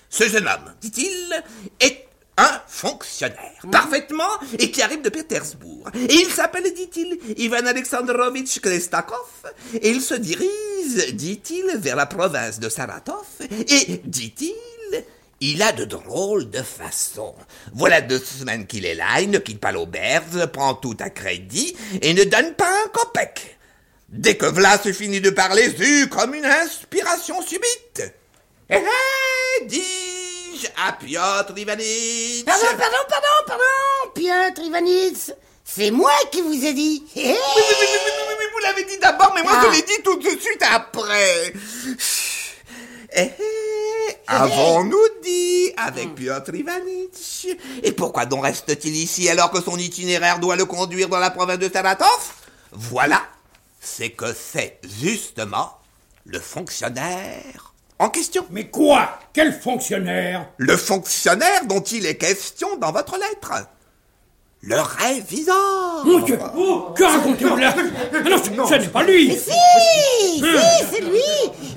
[0.10, 1.44] Ce jeune homme, dit-il,
[1.80, 4.24] est un fonctionnaire, parfaitement,
[4.58, 5.90] et qui arrive de Pétersbourg.
[5.94, 9.30] Et il s'appelle, dit-il, Ivan Alexandrovitch Krestakov,
[9.74, 15.06] et il se dirige, dit-il, vers la province de Saratov, et, dit-il,
[15.42, 17.36] il a de drôles de façons.
[17.74, 21.76] Voilà deux semaines qu'il est là, il ne quitte pas l'auberge, prend tout à crédit,
[22.02, 23.58] et ne donne pas un copec.
[24.10, 28.14] Dès que Vlas eut fini de parler, j'eus comme une inspiration subite.
[28.70, 29.33] Eh, eh,
[30.86, 32.44] à Piotr Ivanitch.
[32.46, 35.32] Pardon, pardon, pardon, pardon, Piotr Ivanitch.
[35.64, 37.04] C'est moi qui vous ai dit.
[37.16, 37.34] Hé, hé.
[37.34, 39.64] Oui, oui, oui, oui, oui, oui, oui, vous l'avez dit d'abord, mais moi Ah.
[39.66, 41.54] je l'ai dit tout de suite après.
[43.16, 47.48] Eh, eh, avons-nous dit avec Piotr Ivanitch?
[47.84, 51.60] Et pourquoi donc reste-t-il ici alors que son itinéraire doit le conduire dans la province
[51.60, 52.34] de Saratov
[52.72, 53.22] Voilà,
[53.80, 55.78] c'est que c'est justement
[56.26, 57.73] le fonctionnaire
[58.04, 58.46] en question.
[58.52, 59.18] Mais quoi?
[59.34, 60.48] Quel fonctionnaire?
[60.58, 63.68] Le fonctionnaire dont il est question dans votre lettre.
[64.62, 65.56] Le réviseur
[66.04, 69.52] Mon Dieu oh, Que racontez-vous là ah Non, ce, n'est pas lui Mais si
[70.34, 70.40] Si,
[70.92, 71.22] c'est lui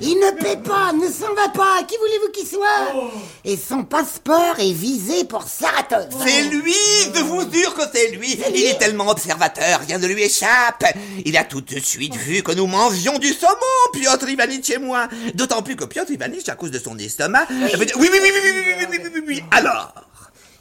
[0.01, 3.11] Il ne paie pas, ne s'en va pas Qui voulez-vous qu'il soit
[3.45, 6.73] Et son passeport est visé pour Saratov C'est lui
[7.13, 10.83] Je vous jure que c'est lui Il est tellement observateur, rien ne lui échappe
[11.25, 15.07] Il a tout de suite vu que nous mangions du saumon, Piotr Ivanitch et moi
[15.33, 17.47] D'autant plus que Piotr Ivanitch, à cause de son estomac...
[17.49, 19.93] Oui, oui, oui, oui, oui, oui, oui, oui, oui, Alors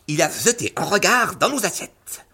[0.09, 2.26] il a jeté un regard dans nos assiettes.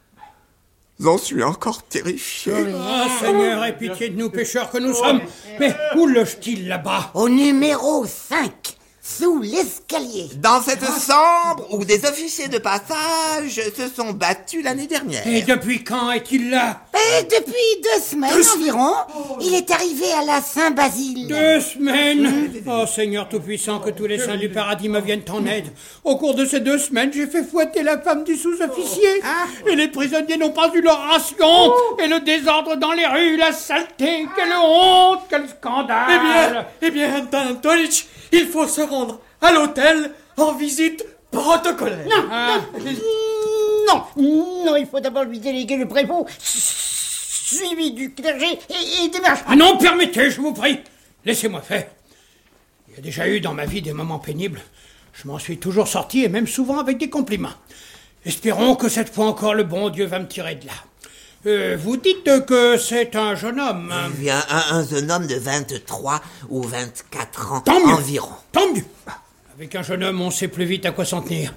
[1.00, 2.52] J'en suis encore terrifié.
[2.76, 5.20] Ah, Seigneur, aie pitié de nous pécheurs que nous sommes.
[5.59, 7.11] Mais où loge-t-il là-bas?
[7.14, 10.31] Au numéro 5 sous l'escalier.
[10.37, 15.27] Dans cette chambre où des officiers de passage se sont battus l'année dernière.
[15.27, 16.83] Et depuis quand est-il là?
[16.95, 18.93] Et Depuis deux semaines environ.
[19.41, 21.27] Il est arrivé à la Saint-Basile.
[21.27, 22.53] Deux semaines?
[22.65, 25.67] Oh Seigneur Tout-Puissant, que tous les saints du paradis me viennent en aide.
[26.05, 29.21] Au cours de ces deux semaines, j'ai fait fouetter la femme du sous-officier.
[29.25, 29.47] Ah.
[29.69, 31.73] Et les prisonniers n'ont pas eu leur ration.
[31.99, 36.67] Et le désordre dans les rues, la saleté, quelle honte, quel scandale.
[36.81, 42.07] Eh bien, eh bien, Antonich, il faut se rendre à l'hôtel en visite protocolaire.
[42.07, 42.61] Non, ah.
[43.88, 44.05] non,
[44.64, 48.59] non, il faut d'abord lui déléguer le prévôt, suivi du clergé
[49.02, 49.40] et, des marches.
[49.46, 50.81] Ah non, permettez, je vous prie.
[51.24, 51.87] Laissez-moi faire.
[52.88, 54.61] Il y a déjà eu dans ma vie des moments pénibles.
[55.14, 57.55] Je m'en suis toujours sorti et même souvent avec des compliments.
[58.24, 60.72] Espérons que cette fois encore le bon Dieu va me tirer de là.
[61.44, 63.92] Euh, vous dites que c'est un jeune homme.
[63.92, 68.28] Hein oui, un, un, jeune homme de 23 ou 24 ans tant environ.
[68.52, 68.85] Tant mieux.
[69.57, 71.52] Avec un jeune homme, on sait plus vite à quoi s'en tenir.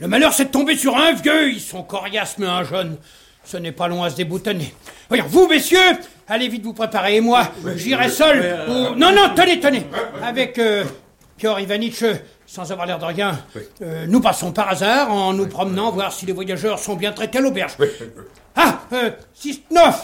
[0.00, 1.52] Le malheur, c'est de tomber sur un vieux.
[1.52, 2.96] Ils sont coriaces, mais un jeune,
[3.44, 4.74] ce n'est pas loin à se déboutonner.
[5.08, 5.78] Voyons, vous, messieurs,
[6.26, 7.16] allez vite vous préparer.
[7.16, 8.66] Et moi, j'irai seul.
[8.68, 9.86] Non, non, tenez, tenez.
[10.20, 10.84] Avec euh,
[11.36, 12.02] Piotr Ivanitch,
[12.52, 13.38] sans avoir l'air de rien,
[13.80, 17.38] euh, nous passons par hasard en nous promenant voir si les voyageurs sont bien traités
[17.38, 17.78] à l'auberge.
[18.54, 19.10] Ah, euh,
[19.40, 19.94] 6-9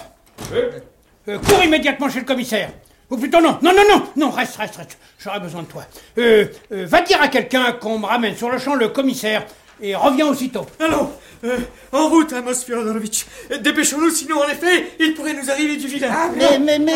[0.54, 2.70] euh, Cours immédiatement chez le commissaire.
[3.10, 4.98] Ou plutôt non, non, non, non, non, reste, reste, reste.
[5.18, 5.84] J'aurai besoin de toi.
[6.16, 9.44] Euh, euh, va dire à quelqu'un qu'on me ramène sur le champ le commissaire
[9.82, 10.64] et reviens aussitôt.
[10.80, 11.10] Allons,
[11.44, 11.58] euh,
[11.92, 13.26] en route, Amos Fyodorovitch.
[13.60, 16.08] Dépêchons-nous, sinon, en effet, il pourrait nous arriver du vilain.
[16.10, 16.94] Ah, mais, mais, mais,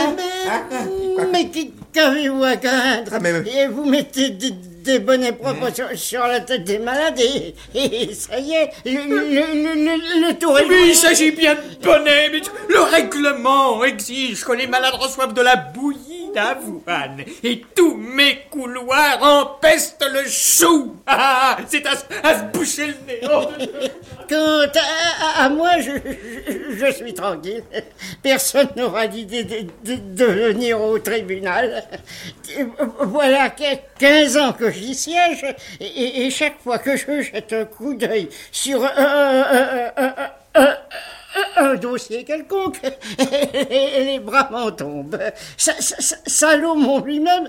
[1.19, 1.51] mais, mais,
[1.93, 3.13] qu'avez-vous à craindre?
[3.47, 4.31] Et vous mettez
[4.83, 7.55] des bonnets propres sur, la tête des malades et,
[8.15, 12.43] ça y est, le, le, le, tour est Oui, il s'agit bien de bonnets, mais
[12.69, 19.19] le règlement exige que les malades reçoivent de la bouillie d'avoine et tous mes couloirs
[19.23, 20.97] empestent le chou.
[21.07, 23.21] Ah, c'est à, se boucher le nez.
[23.25, 23.45] Oh.
[24.29, 24.81] Quant
[25.37, 25.93] à, moi, je,
[26.75, 27.63] je, suis tranquille.
[28.23, 31.85] Personne n'aura l'idée de, de, venir au tribunal.
[33.01, 35.45] Voilà 15 ans que j'y siège
[35.81, 40.31] et, chaque fois que je jette un coup d'œil sur un,
[41.81, 42.81] dossier quelconque,
[43.19, 45.19] les bras m'en tombent.
[45.57, 47.49] Salomon lui-même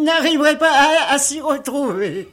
[0.00, 0.72] n'arriverait pas
[1.10, 2.28] à s'y retrouver.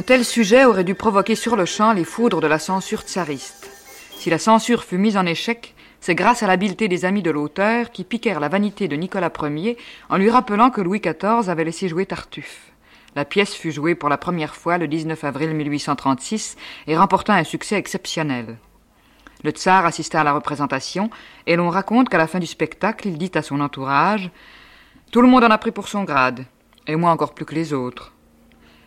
[0.00, 3.70] Un tel sujet aurait dû provoquer sur le champ les foudres de la censure tsariste.
[4.16, 7.90] Si la censure fut mise en échec, c'est grâce à l'habileté des amis de l'auteur
[7.90, 9.76] qui piquèrent la vanité de Nicolas Ier
[10.08, 12.72] en lui rappelant que Louis XIV avait laissé jouer Tartuffe.
[13.14, 17.44] La pièce fut jouée pour la première fois le 19 avril 1836 et remporta un
[17.44, 18.56] succès exceptionnel.
[19.44, 21.10] Le tsar assista à la représentation
[21.46, 24.30] et l'on raconte qu'à la fin du spectacle, il dit à son entourage
[25.12, 26.46] Tout le monde en a pris pour son grade,
[26.86, 28.14] et moi encore plus que les autres.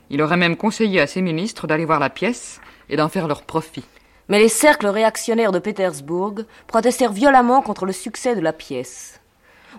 [0.10, 3.44] Il aurait même conseillé à ses ministres d'aller voir la pièce et d'en faire leur
[3.44, 3.84] profit.
[4.30, 6.36] Mais les cercles réactionnaires de Pétersbourg
[6.68, 9.20] protestèrent violemment contre le succès de la pièce.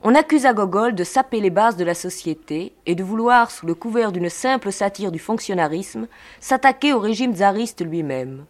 [0.03, 3.75] On accusa Gogol de saper les bases de la société et de vouloir, sous le
[3.75, 6.09] couvert d'une simple satire du fonctionnarisme,
[6.41, 8.45] s'attaquer au régime tsariste lui-même.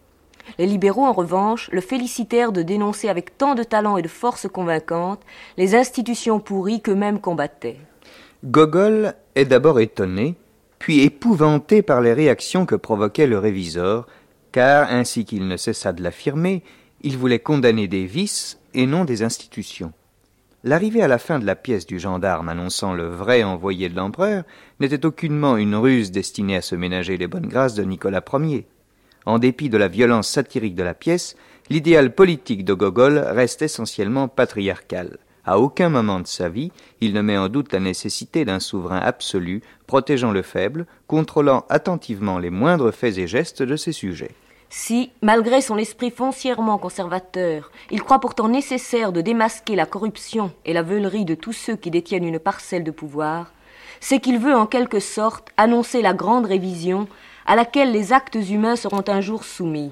[0.57, 4.47] Les libéraux, en revanche, le félicitèrent de dénoncer avec tant de talent et de force
[4.47, 5.21] convaincante
[5.57, 7.79] les institutions pourries qu'eux-mêmes combattaient.
[8.43, 10.35] Gogol est d'abord étonné,
[10.79, 14.07] puis épouvanté par les réactions que provoquait le réviseur,
[14.51, 16.63] car, ainsi qu'il ne cessa de l'affirmer,
[17.01, 19.93] il voulait condamner des vices et non des institutions.
[20.63, 24.43] L'arrivée à la fin de la pièce du gendarme annonçant le vrai envoyé de l'empereur
[24.79, 28.65] n'était aucunement une ruse destinée à se ménager les bonnes grâces de Nicolas Ier.
[29.27, 31.35] En dépit de la violence satirique de la pièce,
[31.69, 35.19] l'idéal politique de Gogol reste essentiellement patriarcal.
[35.47, 36.71] À aucun moment de sa vie,
[37.01, 42.39] il ne met en doute la nécessité d'un souverain absolu, protégeant le faible, contrôlant attentivement
[42.39, 44.31] les moindres faits et gestes de ses sujets.
[44.71, 50.73] Si, malgré son esprit foncièrement conservateur, il croit pourtant nécessaire de démasquer la corruption et
[50.73, 53.51] la veulerie de tous ceux qui détiennent une parcelle de pouvoir,
[53.99, 57.07] c'est qu'il veut en quelque sorte annoncer la grande révision
[57.45, 59.91] à laquelle les actes humains seront un jour soumis.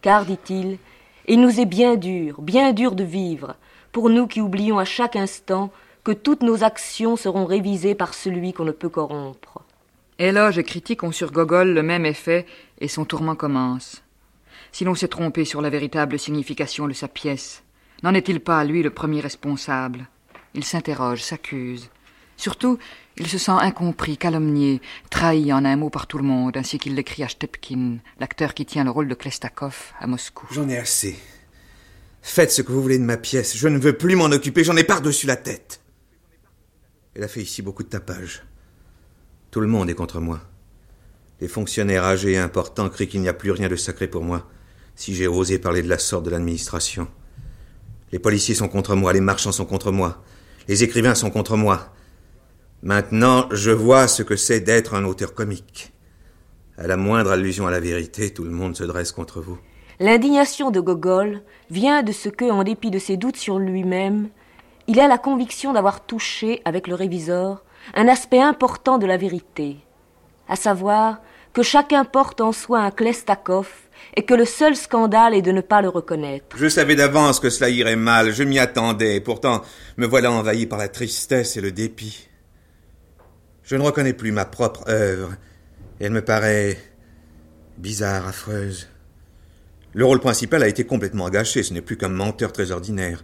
[0.00, 0.78] Car, dit-il,
[1.28, 3.56] il nous est bien dur, bien dur de vivre,
[3.94, 5.70] pour nous qui oublions à chaque instant
[6.02, 9.62] que toutes nos actions seront révisées par celui qu'on ne peut corrompre.
[10.18, 12.44] Éloge et critique ont sur Gogol le même effet,
[12.80, 14.02] et son tourment commence.
[14.72, 17.62] Si l'on s'est trompé sur la véritable signification de sa pièce,
[18.02, 20.08] n'en est-il pas, lui, le premier responsable?
[20.54, 21.88] Il s'interroge, s'accuse.
[22.36, 22.78] Surtout,
[23.16, 26.96] il se sent incompris, calomnié, trahi en un mot par tout le monde, ainsi qu'il
[26.96, 30.48] l'écrit à Stepkin, l'acteur qui tient le rôle de Klestakov à Moscou.
[30.50, 31.16] J'en ai assez.
[32.26, 33.54] Faites ce que vous voulez de ma pièce.
[33.54, 34.64] Je ne veux plus m'en occuper.
[34.64, 35.82] J'en ai par-dessus la tête.
[37.14, 38.42] Elle a fait ici beaucoup de tapage.
[39.50, 40.40] Tout le monde est contre moi.
[41.42, 44.48] Les fonctionnaires âgés et importants crient qu'il n'y a plus rien de sacré pour moi
[44.96, 47.08] si j'ai osé parler de la sorte de l'administration.
[48.10, 50.24] Les policiers sont contre moi, les marchands sont contre moi,
[50.66, 51.92] les écrivains sont contre moi.
[52.82, 55.92] Maintenant, je vois ce que c'est d'être un auteur comique.
[56.78, 59.58] À la moindre allusion à la vérité, tout le monde se dresse contre vous.
[60.00, 64.28] L'indignation de Gogol vient de ce que, en dépit de ses doutes sur lui-même,
[64.86, 67.64] il a la conviction d'avoir touché, avec le réviseur,
[67.94, 69.78] un aspect important de la vérité,
[70.48, 71.20] à savoir
[71.52, 73.68] que chacun porte en soi un Klestakov
[74.16, 76.56] et que le seul scandale est de ne pas le reconnaître.
[76.56, 79.62] Je savais d'avance que cela irait mal, je m'y attendais, pourtant
[79.96, 82.28] me voilà envahi par la tristesse et le dépit.
[83.62, 85.34] Je ne reconnais plus ma propre œuvre,
[86.00, 86.76] elle me paraît
[87.78, 88.88] bizarre, affreuse.
[89.94, 93.22] Le rôle principal a été complètement gâché, ce n'est plus qu'un menteur très ordinaire.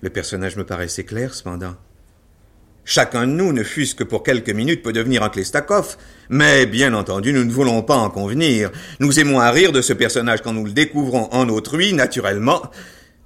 [0.00, 1.74] Le personnage me paraissait clair, cependant.
[2.84, 5.96] Chacun de nous, ne fût-ce que pour quelques minutes, peut devenir un Klestakov,
[6.28, 8.70] mais bien entendu, nous ne voulons pas en convenir.
[9.00, 12.62] Nous aimons à rire de ce personnage quand nous le découvrons en autrui, naturellement,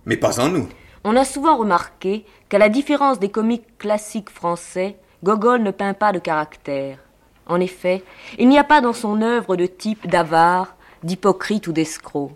[0.07, 0.69] mais pas en nous.
[1.05, 6.13] On a souvent remarqué qu'à la différence des comiques classiques français, Gogol ne peint pas
[6.13, 6.99] de caractère.
[7.47, 8.03] En effet,
[8.39, 10.75] il n'y a pas dans son œuvre de type d'avare,
[11.05, 12.33] d'hypocrite ou d'escroc.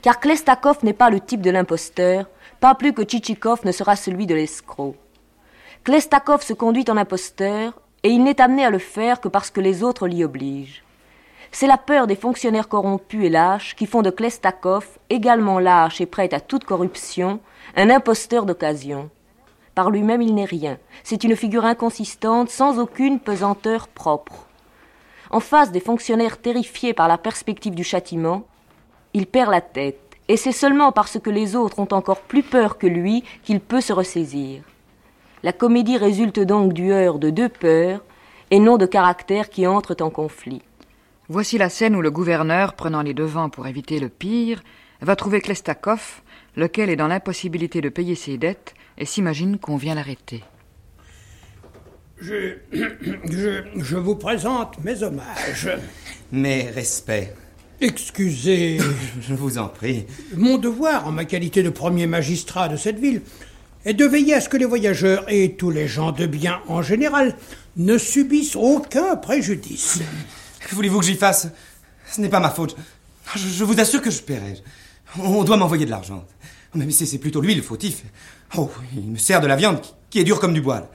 [0.00, 2.26] Car Klestakov n'est pas le type de l'imposteur,
[2.60, 4.94] pas plus que Tchitchikov ne sera celui de l'escroc.
[5.84, 9.60] Klestakov se conduit en imposteur, et il n'est amené à le faire que parce que
[9.60, 10.82] les autres l'y obligent.
[11.50, 16.06] C'est la peur des fonctionnaires corrompus et lâches qui font de Klestakov, également lâche et
[16.06, 17.40] prêt à toute corruption,
[17.76, 19.10] un imposteur d'occasion.
[19.74, 20.78] Par lui-même, il n'est rien.
[21.02, 24.46] C'est une figure inconsistante, sans aucune pesanteur propre.
[25.32, 28.46] En face des fonctionnaires terrifiés par la perspective du châtiment,
[29.14, 32.76] il perd la tête, et c'est seulement parce que les autres ont encore plus peur
[32.76, 34.62] que lui qu'il peut se ressaisir.
[35.42, 38.02] La comédie résulte donc du heurt de deux peurs,
[38.50, 40.60] et non de caractères qui entrent en conflit.
[41.30, 44.62] Voici la scène où le gouverneur, prenant les devants pour éviter le pire,
[45.00, 46.20] va trouver Klestakov,
[46.56, 50.44] lequel est dans l'impossibilité de payer ses dettes et s'imagine qu'on vient l'arrêter.
[52.22, 52.54] Je,
[53.30, 55.68] je, je vous présente mes hommages.
[56.30, 57.34] Mes respects.
[57.80, 58.78] Excusez.
[59.20, 60.06] Je vous en prie.
[60.36, 63.22] Mon devoir, en ma qualité de premier magistrat de cette ville,
[63.84, 66.80] est de veiller à ce que les voyageurs et tous les gens de bien en
[66.80, 67.34] général
[67.76, 69.98] ne subissent aucun préjudice.
[70.60, 71.48] Que voulez-vous que j'y fasse?
[72.08, 72.76] Ce n'est pas ma faute.
[73.34, 74.54] Je, je, vous assure que je paierai.
[75.18, 76.24] On doit m'envoyer de l'argent.
[76.76, 78.04] Mais c'est plutôt lui le fautif.
[78.56, 80.88] Oh, il me sert de la viande qui est dure comme du bois.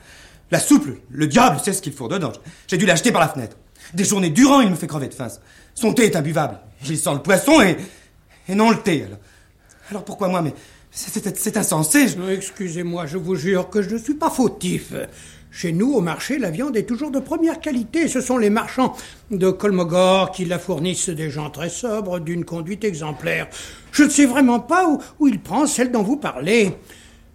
[0.50, 2.32] La soupe, le diable sait ce qu'il faut dedans.
[2.66, 3.56] J'ai dû l'acheter par la fenêtre.
[3.94, 5.28] Des journées durant, il me fait crever de faim.
[5.74, 6.58] Son thé est imbuvable.
[6.88, 7.76] Il sent le poisson et,
[8.48, 9.06] et non le thé.
[9.90, 10.54] Alors, pourquoi moi Mais
[10.90, 12.08] c'est insensé.
[12.08, 12.30] Je...
[12.30, 14.92] Excusez-moi, je vous jure que je ne suis pas fautif.
[15.50, 18.06] Chez nous, au marché, la viande est toujours de première qualité.
[18.08, 18.94] Ce sont les marchands
[19.30, 23.48] de Kolmogor qui la fournissent des gens très sobres, d'une conduite exemplaire.
[23.92, 26.72] Je ne sais vraiment pas où, où il prend celle dont vous parlez.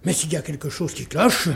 [0.05, 1.53] Mais s'il y a quelque chose qui cloche, euh,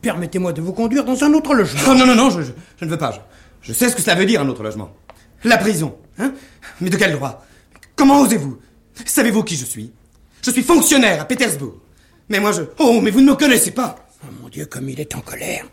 [0.00, 1.80] permettez-moi de vous conduire dans un autre logement.
[1.88, 3.12] Oh, non, non, non, je, je, je ne veux pas.
[3.12, 3.18] Je,
[3.68, 4.94] je, sais ce que cela veut dire, un autre logement.
[5.44, 6.32] La prison, hein
[6.80, 7.44] Mais de quel droit?
[7.96, 8.58] Comment osez-vous?
[9.04, 9.92] Savez-vous qui je suis?
[10.44, 11.80] Je suis fonctionnaire à Pétersbourg.
[12.28, 12.62] Mais moi, je...
[12.78, 15.66] Oh, mais vous ne me connaissez pas Oh mon Dieu, comme il est en colère.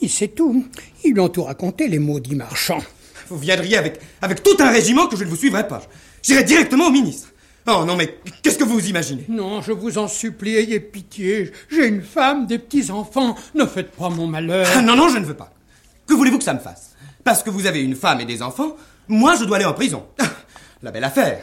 [0.00, 0.66] Il sait tout.
[1.04, 2.82] Ils lui ont tout raconté, les maudits marchands.
[3.28, 5.82] Vous viendriez avec, avec tout un régiment que je ne vous suivrai pas.
[6.22, 7.31] J'irai directement au ministre.
[7.66, 9.24] Oh non, mais qu'est-ce que vous imaginez?
[9.28, 11.52] Non, je vous en supplie, ayez pitié.
[11.70, 13.36] J'ai une femme, des petits-enfants.
[13.54, 14.66] Ne faites pas mon malheur.
[14.74, 15.52] Ah, non, non, je ne veux pas.
[16.06, 16.96] Que voulez-vous que ça me fasse?
[17.24, 20.04] Parce que vous avez une femme et des enfants, moi je dois aller en prison.
[20.82, 21.40] La belle affaire.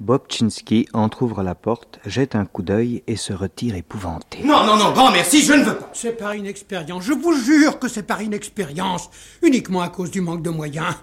[0.00, 4.38] Bobchinski entr'ouvre la porte, jette un coup d'œil et se retire épouvanté.
[4.42, 5.90] Non, non, non, grand merci, je ne veux pas.
[5.92, 9.10] C'est par inexpérience, je vous jure que c'est par inexpérience,
[9.42, 10.94] uniquement à cause du manque de moyens.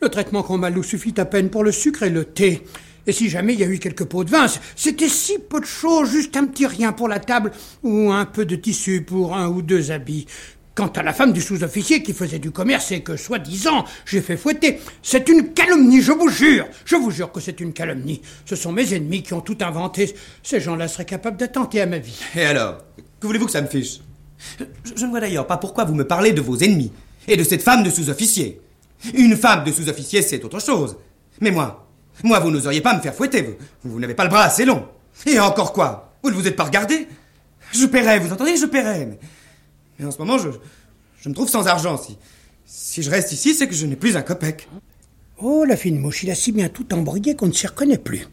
[0.00, 2.66] Le traitement qu'on m'a suffit à peine pour le sucre et le thé.
[3.06, 5.66] Et si jamais il y a eu quelques pots de vin, c'était si peu de
[5.66, 7.52] choses, juste un petit rien pour la table
[7.82, 10.26] ou un peu de tissu pour un ou deux habits.
[10.74, 14.36] Quant à la femme du sous-officier qui faisait du commerce et que, soi-disant, j'ai fait
[14.36, 16.66] fouetter, c'est une calomnie, je vous jure.
[16.84, 18.20] Je vous jure que c'est une calomnie.
[18.44, 20.14] Ce sont mes ennemis qui ont tout inventé.
[20.42, 22.20] Ces gens-là seraient capables d'attenter à ma vie.
[22.34, 22.78] Et alors
[23.20, 24.00] Que voulez-vous que ça me fiche?
[24.58, 24.64] Je,
[24.96, 26.92] je ne vois d'ailleurs pas pourquoi vous me parlez de vos ennemis
[27.26, 28.60] et de cette femme de sous-officier.
[29.14, 30.96] Une femme de sous-officier, c'est autre chose.
[31.40, 31.85] Mais moi,
[32.24, 33.58] moi, vous n'oseriez pas me faire fouetter.
[33.84, 34.86] Vous, n'avez pas le bras assez long.
[35.26, 37.08] Et encore quoi Vous ne vous êtes pas regardé
[37.72, 39.18] Je paierai, vous entendez Je paierai.
[39.98, 40.48] Mais, en ce moment, je,
[41.28, 41.96] me trouve sans argent.
[41.96, 42.16] Si,
[42.64, 44.68] si je reste ici, c'est que je n'ai plus un copec.
[45.38, 48.26] Oh, la fine mouche, il a si bien tout embrouillé qu'on ne s'y reconnaît plus.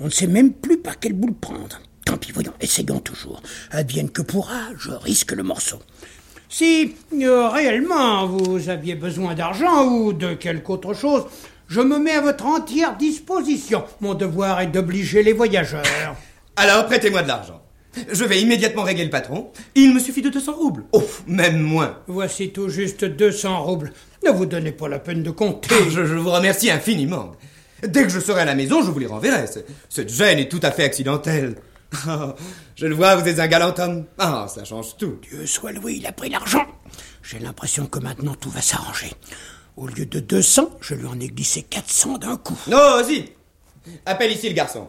[0.00, 1.80] On ne sait même plus par quelle boule prendre.
[2.04, 3.42] Tant pis, voyons, essayons toujours.
[3.70, 5.80] Advienne que pourra, je risque le morceau.
[6.48, 11.24] Si euh, réellement vous aviez besoin d'argent ou de quelque autre chose,
[11.68, 13.84] je me mets à votre entière disposition.
[14.00, 15.84] Mon devoir est d'obliger les voyageurs.
[16.56, 17.62] Alors, prêtez-moi de l'argent.
[18.12, 19.50] Je vais immédiatement régler le patron.
[19.74, 20.84] Il me suffit de 200 roubles.
[20.92, 21.98] Oh, même moins.
[22.06, 23.92] Voici tout juste 200 roubles.
[24.24, 25.74] Ne vous donnez pas la peine de compter.
[25.90, 27.32] Je, je vous remercie infiniment.
[27.82, 29.46] Dès que je serai à la maison, je vous les renverrai.
[29.88, 31.56] Cette gêne est tout à fait accidentelle.
[32.08, 32.32] Oh,
[32.74, 34.04] je le vois, vous êtes un galant homme.
[34.18, 35.18] Ah, ça change tout.
[35.22, 36.66] Dieu soit loué, il a pris l'argent.
[37.22, 39.12] J'ai l'impression que maintenant tout va s'arranger.
[39.76, 42.58] Au lieu de 200, je lui en ai glissé 400 d'un coup.
[42.68, 43.26] Non, si
[44.06, 44.88] Appelle ici le garçon.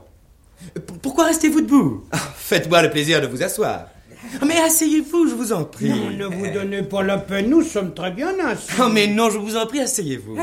[1.01, 2.03] Pourquoi restez-vous debout?
[2.11, 3.87] Ah, Faites-moi le plaisir de vous asseoir.
[4.45, 5.89] Mais asseyez-vous, je vous en prie.
[5.89, 8.71] Non, ne vous donnez pas la peine, nous sommes très bien assis.
[8.81, 10.37] Oh, mais non, je vous en prie, asseyez-vous.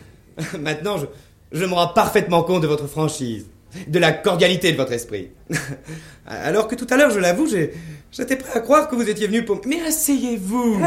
[0.60, 1.06] Maintenant, je,
[1.52, 3.46] je me rends parfaitement compte de votre franchise,
[3.86, 5.30] de la cordialité de votre esprit.
[6.26, 7.48] Alors que tout à l'heure, je l'avoue,
[8.12, 9.60] j'étais prêt à croire que vous étiez venu pour...
[9.66, 10.80] Mais asseyez-vous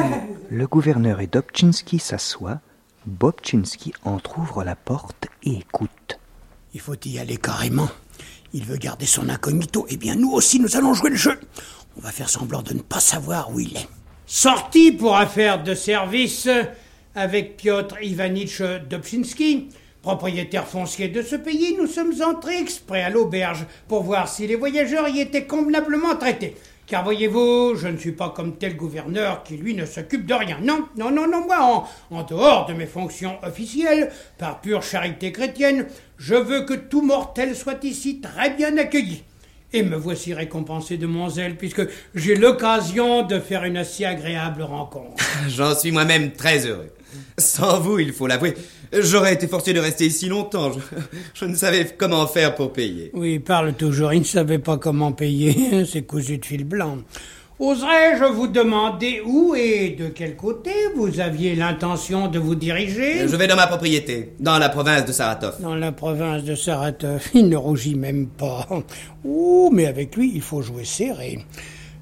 [0.50, 2.62] Le gouverneur et Dobchinski s'assoient.
[3.06, 6.20] Bobchinski entr'ouvre la porte et écoute.
[6.74, 7.90] Il faut y aller carrément.
[8.54, 9.86] Il veut garder son incognito.
[9.90, 11.40] Eh bien, nous aussi, nous allons jouer le jeu.
[11.98, 13.88] On va faire semblant de ne pas savoir où il est.
[14.26, 16.50] Sorti pour affaire de service
[17.14, 19.70] avec Piotr Ivanitch Dobchinski,
[20.02, 24.56] propriétaire foncier de ce pays, nous sommes entrés exprès à l'auberge pour voir si les
[24.56, 26.56] voyageurs y étaient convenablement traités.
[26.88, 30.60] Car voyez-vous, je ne suis pas comme tel gouverneur qui, lui, ne s'occupe de rien.
[30.62, 35.88] Non, non, non, non, moi, en, dehors de mes fonctions officielles, par pure charité chrétienne,
[36.20, 39.24] je veux que tout mortel soit ici très bien accueilli.
[39.74, 41.82] Et me voici récompensé de mon zèle, puisque
[42.14, 45.24] j'ai l'occasion de faire une assez agréable rencontre.
[45.48, 46.92] J'en suis moi-même très heureux.
[47.40, 48.54] Sans vous, il faut l'avouer,
[48.94, 50.72] j'aurais été forcé de rester ici longtemps.
[50.72, 50.80] Je,
[51.34, 53.12] je, ne savais comment faire pour payer.
[53.14, 55.86] Oui, parle toujours, il ne savait pas comment payer.
[55.92, 56.98] C'est cousu de fil blanc.
[57.58, 63.30] Oserais-je vous demander où et de quel côté vous aviez l'intention de vous diriger?
[63.30, 65.62] Je vais dans ma propriété, dans la province de Saratov.
[65.62, 68.68] Dans la province de Saratov, il ne rougit même pas.
[69.24, 71.46] Ouh, mais avec lui, il faut jouer serré.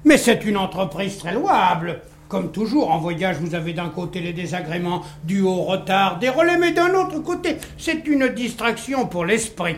[0.04, 2.00] Mais c'est une entreprise très louable.
[2.28, 6.58] Comme toujours, en voyage, vous avez d'un côté les désagréments dus au retard des relais,
[6.58, 9.76] mais d'un autre côté, c'est une distraction pour l'esprit.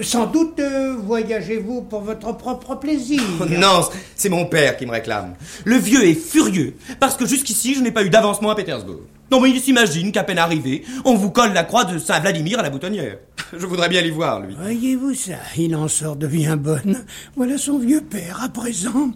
[0.00, 3.20] Sans doute euh, voyagez-vous pour votre propre plaisir.
[3.40, 3.82] Oh non,
[4.16, 5.34] c'est mon père qui me réclame.
[5.64, 9.02] Le vieux est furieux, parce que jusqu'ici, je n'ai pas eu d'avancement à Pétersbourg.
[9.30, 12.62] Non, mais il s'imagine qu'à peine arrivé, on vous colle la croix de Saint-Vladimir à
[12.62, 13.18] la boutonnière.
[13.52, 14.54] Je voudrais bien l'y voir, lui.
[14.58, 17.04] Voyez-vous ça, il en sort de bien bonne.
[17.36, 19.10] Voilà son vieux père à présent.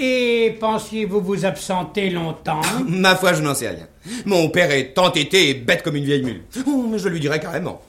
[0.00, 2.60] Et pensiez-vous vous absenter longtemps?
[2.88, 3.88] Ma foi, je n'en sais rien.
[4.26, 6.42] Mon père est entêté et bête comme une vieille mule.
[6.68, 7.82] Oh, mais je lui dirai carrément.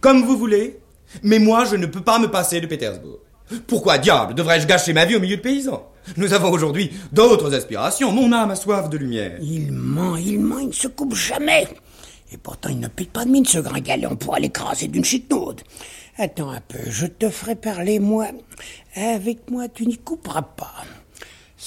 [0.00, 0.80] Comme vous voulez,
[1.22, 3.20] mais moi, je ne peux pas me passer de Pétersbourg.
[3.68, 5.88] Pourquoi diable devrais-je gâcher ma vie au milieu de paysans?
[6.16, 8.10] Nous avons aujourd'hui d'autres aspirations.
[8.10, 9.38] Mon âme a soif de lumière.
[9.40, 11.68] Il ment, il ment, il ne se coupe jamais.
[12.32, 14.06] Et pourtant, il ne pique pas de mine, ce gringalet.
[14.06, 15.60] On pourra l'écraser d'une chiquenaude.
[16.18, 18.26] Attends un peu, je te ferai parler, moi.
[18.96, 20.82] Avec moi, tu n'y couperas pas.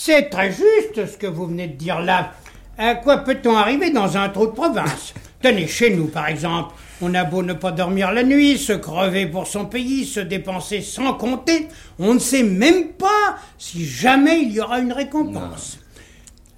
[0.02, 2.32] C'est très juste ce que vous venez de dire là.
[2.78, 5.14] À quoi peut-on arriver dans un trou de province?
[5.42, 9.26] Tenez, chez nous, par exemple, on a beau ne pas dormir la nuit, se crever
[9.26, 11.68] pour son pays, se dépenser sans compter,
[12.00, 15.80] on ne sait même pas si jamais il y aura une récompense.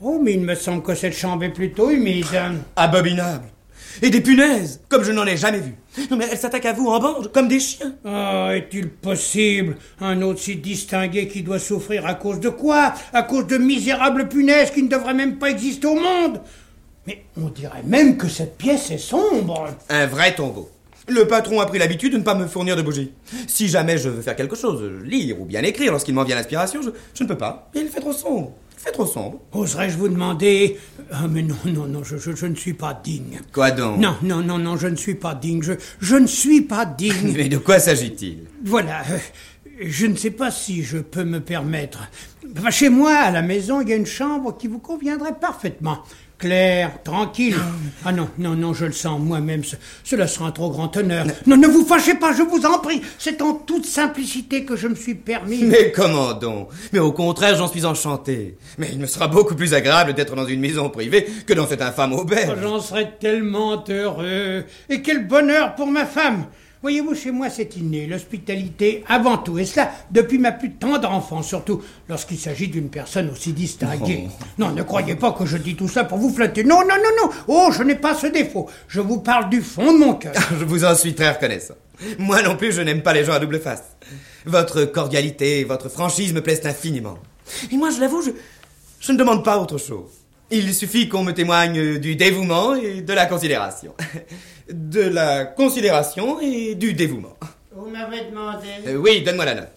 [0.02, 0.08] Non.
[0.08, 2.28] Oh, mais il me semble que cette chambre est plutôt humide.
[2.76, 3.51] Abominable.
[4.02, 5.74] Et des punaises, comme je n'en ai jamais vu.
[6.10, 7.96] Non, mais elles s'attaquent à vous en bande, comme des chiens.
[8.06, 12.94] Ah, oh, est-il possible Un autre si distingué qui doit souffrir à cause de quoi?
[13.14, 16.42] À cause de misérables punaises qui ne devraient même pas exister au monde?
[17.08, 19.68] Mais on dirait même que cette pièce est sombre.
[19.90, 20.70] Un vrai tombeau.
[21.08, 23.12] Le patron a pris l'habitude de ne pas me fournir de bougies.
[23.48, 26.82] Si jamais je veux faire quelque chose, lire ou bien écrire lorsqu'il m'en vient l'inspiration,
[26.82, 27.70] je, je ne peux pas.
[27.74, 28.54] Il fait trop sombre.
[28.84, 29.40] Fait trop sombre.
[29.54, 30.78] Oserais-je vous demander
[31.12, 33.40] Ah, mais non, non, non, je, je- je ne suis pas digne.
[33.54, 34.00] Quoi donc?
[34.00, 35.62] Non, non, non, non, je ne suis pas digne.
[35.62, 37.34] Je, je ne suis pas digne.
[37.36, 38.40] Mais de quoi s'agit-il?
[38.66, 39.02] Voilà.
[39.12, 39.18] euh,
[39.84, 42.00] Je ne sais pas si je peux me permettre.
[42.58, 46.00] Enfin, chez moi, à la maison, il y a une chambre qui vous conviendrait parfaitement.
[46.42, 47.56] Claire, tranquille.
[48.04, 49.64] Ah non, non, non, je le sens moi-même.
[49.64, 51.26] ce- Cela sera un trop grand honneur.
[51.46, 53.00] Non, ne vous fâchez pas, je vous en prie.
[53.20, 55.64] C'est en toute simplicité que je me suis permis.
[55.64, 56.70] Mais comment donc?
[56.94, 58.58] Mais au contraire, j'en suis enchanté.
[58.80, 61.82] Mais il me sera beaucoup plus agréable d'être dans une maison privée que dans cette
[61.84, 62.58] infâme Oh, auberge.
[62.62, 64.64] J'en serais tellement heureux.
[64.90, 66.46] Et quel bonheur pour ma femme.
[66.82, 69.60] Voyez-vous, chez moi, c'est inné, l'hospitalité avant tout.
[69.60, 74.28] Et cela, depuis ma plus tendre enfance, surtout lorsqu'il s'agit d'une personne aussi distinguée.
[74.58, 76.64] Non, ne croyez pas que je dis tout ça pour vous flatter.
[76.64, 77.30] Non, non, non, non.
[77.48, 78.68] Oh, je n'ai pas ce défaut.
[78.88, 80.34] Je vous parle du fond de mon cœur.
[80.60, 81.76] Je vous en suis très reconnaissant.
[82.18, 83.84] Moi non plus, je n'aime pas les gens à double face.
[84.46, 87.18] Votre cordialité, votre franchise me plaisent infiniment.
[87.72, 88.32] Et moi, je l'avoue, je,
[89.00, 90.10] je ne demande pas autre chose.
[90.50, 93.94] Il suffit qu'on me témoigne du dévouement et de la considération.
[94.74, 97.36] De la considération et du dévouement.
[97.76, 98.68] Vous m'avez demandé.
[98.88, 99.72] Euh, oui, donne-moi la note.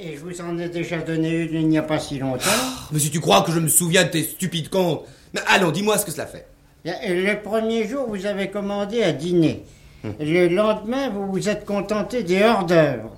[0.00, 2.44] Et je vous en ai déjà donné une il n'y a pas si longtemps.
[2.92, 5.04] Mais si tu crois que je me souviens de tes stupides comptes.
[5.34, 6.46] Mais allons, dis-moi ce que cela fait.
[6.84, 9.64] Le premier jour, vous avez commandé à dîner.
[10.20, 13.16] Le lendemain, vous vous êtes contenté des hors-d'œuvre.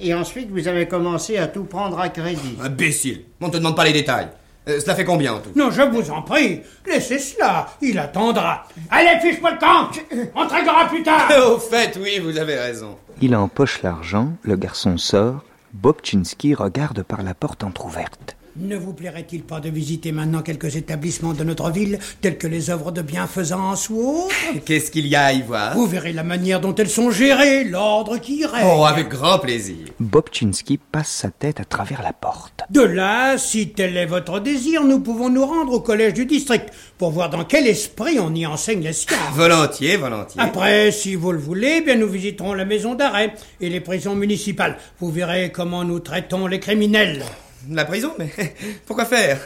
[0.00, 2.56] Et ensuite, vous avez commencé à tout prendre à crédit.
[2.60, 3.22] Imbécile.
[3.40, 4.28] On ne te demande pas les détails.
[4.68, 6.62] Euh, cela fait combien en tout Non, je vous en prie.
[6.86, 7.68] Laissez cela.
[7.80, 8.64] Il attendra.
[8.90, 9.90] Allez, fiche-moi le camp.
[10.34, 11.28] On traguera plus tard.
[11.52, 12.96] Au fait, oui, vous avez raison.
[13.22, 18.35] Il empoche l'argent, le garçon sort, Bobchinski regarde par la porte entr'ouverte.
[18.58, 22.70] Ne vous plairait-il pas de visiter maintenant quelques établissements de notre ville, tels que les
[22.70, 24.34] œuvres de bienfaisance ou autres?
[24.64, 25.74] Qu'est-ce qu'il y a à y voir?
[25.74, 28.66] Vous verrez la manière dont elles sont gérées, l'ordre qui y règne.
[28.66, 29.76] Oh, avec grand plaisir.
[30.00, 32.62] Bobchinski passe sa tête à travers la porte.
[32.70, 36.70] De là, si tel est votre désir, nous pouvons nous rendre au collège du district
[36.96, 39.34] pour voir dans quel esprit on y enseigne les sciences.
[39.34, 40.40] Volontiers, volontiers.
[40.40, 44.78] Après, si vous le voulez, bien nous visiterons la maison d'arrêt et les prisons municipales.
[44.98, 47.22] Vous verrez comment nous traitons les criminels.
[47.70, 48.30] La prison Mais
[48.86, 49.40] pourquoi faire?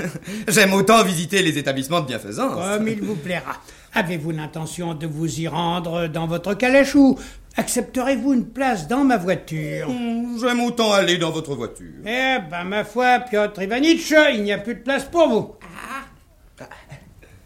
[0.48, 2.54] J'aime autant visiter les établissements de bienfaisance.
[2.54, 3.56] Comme il vous plaira.
[3.94, 7.18] Avez-vous l'intention de vous y rendre dans votre calèche ou
[7.56, 9.88] accepterez-vous une place dans ma voiture?
[9.88, 11.92] Hmm, J'aime autant aller dans votre voiture.
[12.04, 15.54] Eh ben, ma foi, Piotr Ivanitch, il n'y a plus de place pour vous.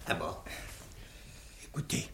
[0.06, 0.26] Ah bon?
[1.68, 2.06] Écoutez,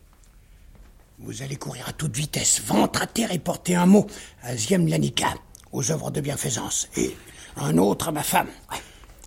[1.19, 4.07] vous allez courir à toute vitesse, ventre à terre et porter un mot
[4.43, 5.35] à Ziemlanika,
[5.73, 7.17] aux œuvres de bienfaisance, et
[7.61, 8.49] un autre à ma femme.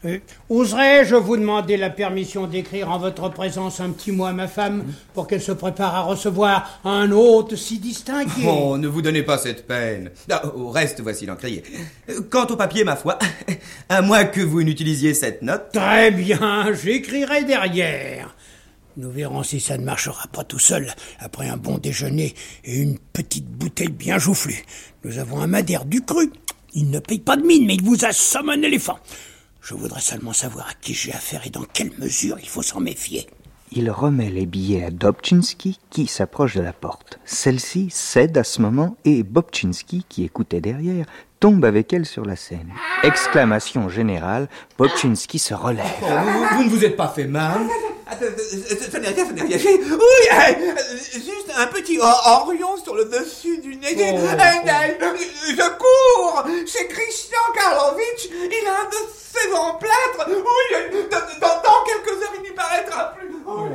[0.05, 0.19] Euh,
[0.49, 4.83] Oserais-je vous demander la permission d'écrire en votre présence un petit mot à ma femme
[5.13, 8.43] pour qu'elle se prépare à recevoir un hôte si distingué?
[8.45, 10.11] Oh, ne vous donnez pas cette peine.
[10.29, 11.63] Ah, au reste, voici l'encrier.
[12.29, 13.17] Quant au papier, ma foi,
[13.89, 15.71] à moins que vous n'utilisiez cette note.
[15.71, 18.35] Très bien, j'écrirai derrière.
[18.95, 22.99] Nous verrons si ça ne marchera pas tout seul après un bon déjeuner et une
[22.99, 24.63] petite bouteille bien joufflue.
[25.03, 26.31] Nous avons un madère du cru.
[26.75, 28.97] Il ne paye pas de mine, mais il vous assomme un éléphant.
[29.61, 32.79] Je voudrais seulement savoir à qui j'ai affaire et dans quelle mesure il faut s'en
[32.79, 33.27] méfier.
[33.71, 37.19] Il remet les billets à Dobchinski qui s'approche de la porte.
[37.25, 41.05] Celle-ci cède à ce moment et Bobchinski, qui écoutait derrière,
[41.39, 42.71] tombe avec elle sur la scène.
[43.03, 45.85] Exclamation générale, Bobchinski se relève.
[46.01, 47.61] Oh, vous, vous ne vous êtes pas fait mal
[48.07, 49.57] Rien.
[49.57, 50.73] J'ai- Oui, euh,
[51.13, 53.95] juste un petit or- orion sur le dessus du nez.
[53.97, 54.17] Oh.
[54.17, 55.15] Euh, euh,
[55.49, 58.29] Je cours chez Christian Karlovitch.
[58.31, 60.27] Il a un de ses emplâtres.
[60.27, 60.35] Oui,
[60.75, 63.29] euh, dans, quelques heures, il n'y paraîtra plus.
[63.45, 63.67] Oh,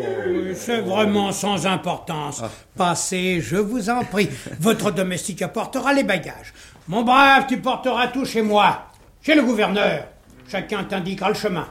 [0.55, 2.43] C'est vraiment sans importance.
[2.77, 4.29] Passez, je vous en prie.
[4.61, 6.53] Votre domestique apportera les bagages.
[6.89, 8.87] Mon brave, tu porteras tout chez moi,
[9.23, 10.05] chez le gouverneur.
[10.51, 11.69] Chacun t'indiquera le chemin.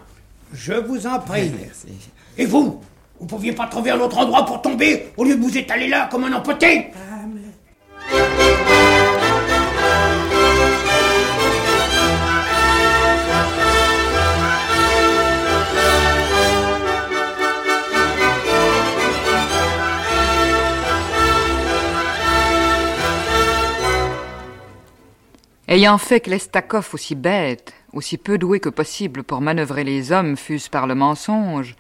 [0.54, 1.52] Je vous en prie.
[1.60, 2.10] Merci.
[2.38, 2.80] Et vous
[3.20, 6.08] Vous pouviez pas trouver un autre endroit pour tomber au lieu de vous étaler là
[6.12, 6.92] comme un empoté
[25.70, 30.38] Ayant fait que l'Estakov aussi bête, aussi peu doué que possible pour manœuvrer les hommes,
[30.38, 31.76] fût-ce par le mensonge,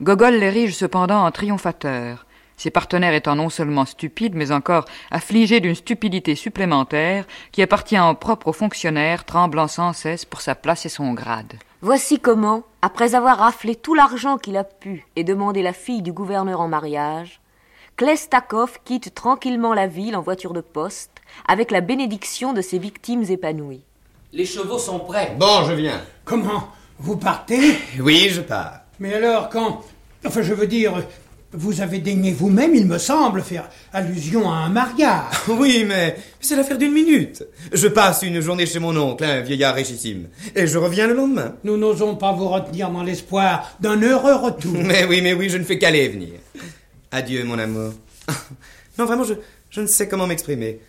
[0.00, 2.24] Gogol l'érige cependant en triomphateur,
[2.56, 8.14] ses partenaires étant non seulement stupides, mais encore affligés d'une stupidité supplémentaire qui appartient en
[8.14, 11.54] propre aux fonctionnaires tremblant sans cesse pour sa place et son grade.
[11.82, 16.12] Voici comment, après avoir raflé tout l'argent qu'il a pu et demandé la fille du
[16.12, 17.40] gouverneur en mariage,
[17.96, 21.10] Klestakov quitte tranquillement la ville en voiture de poste,
[21.48, 23.84] avec la bénédiction de ses victimes épanouies.
[24.32, 25.34] Les chevaux sont prêts.
[25.38, 26.00] Bon, je viens.
[26.24, 26.68] Comment?
[27.00, 27.76] Vous partez?
[27.98, 28.82] Oui, je pars.
[29.00, 29.84] Mais alors, quand.
[30.24, 31.02] Enfin, je veux dire,
[31.52, 35.24] vous avez daigné vous-même, il me semble, faire allusion à un mariage.
[35.48, 37.44] Oui, mais c'est l'affaire d'une minute.
[37.72, 41.54] Je passe une journée chez mon oncle, un vieillard richissime, et je reviens le lendemain.
[41.64, 44.74] Nous n'osons pas vous retenir dans l'espoir d'un heureux retour.
[44.84, 46.34] Mais oui, mais oui, je ne fais qu'aller et venir.
[47.10, 47.92] Adieu, mon amour.
[48.98, 49.34] Non, vraiment, je,
[49.70, 50.80] je ne sais comment m'exprimer.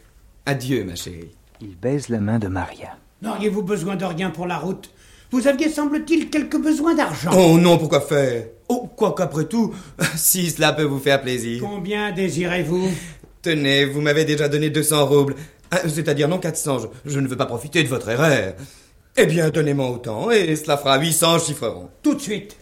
[0.47, 1.29] Adieu, ma chérie.
[1.61, 2.97] Il baise la main de Maria.
[3.21, 4.89] N'auriez-vous besoin de rien pour la route?
[5.31, 7.31] Vous aviez, semble-t-il, quelques besoins d'argent.
[7.37, 8.45] Oh non, pourquoi faire?
[8.67, 9.73] Oh, quoi qu'après tout,
[10.15, 11.61] si cela peut vous faire plaisir.
[11.63, 12.89] Combien désirez-vous?
[13.41, 15.35] Tenez, vous m'avez déjà donné 200 roubles.
[15.71, 18.53] Ah, C'est-à-dire non 400, je, je ne veux pas profiter de votre erreur.
[19.17, 21.89] Eh bien, donnez-moi autant, et cela fera 800 chiffrerons.
[22.01, 22.55] Tout de suite.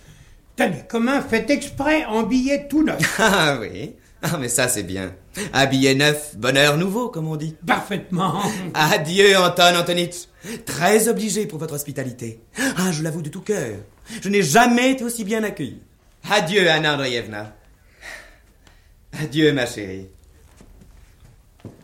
[0.55, 2.97] Tenez, commun fait exprès en billet tout neuf.
[3.19, 5.13] Ah oui Ah, mais ça c'est bien.
[5.53, 7.55] Habillé neuf, bonheur nouveau, comme on dit.
[7.65, 8.41] Parfaitement.
[8.73, 10.27] Adieu, Anton Antonitch.
[10.65, 12.41] Très obligé pour votre hospitalité.
[12.77, 13.77] Ah, je l'avoue de tout cœur.
[14.21, 15.81] Je n'ai jamais été aussi bien accueilli.
[16.29, 17.55] Adieu, Anna Andreevna.
[19.19, 20.07] Adieu, ma chérie.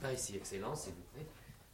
[0.01, 1.25] Par ici, Excellence, s'il vous plaît.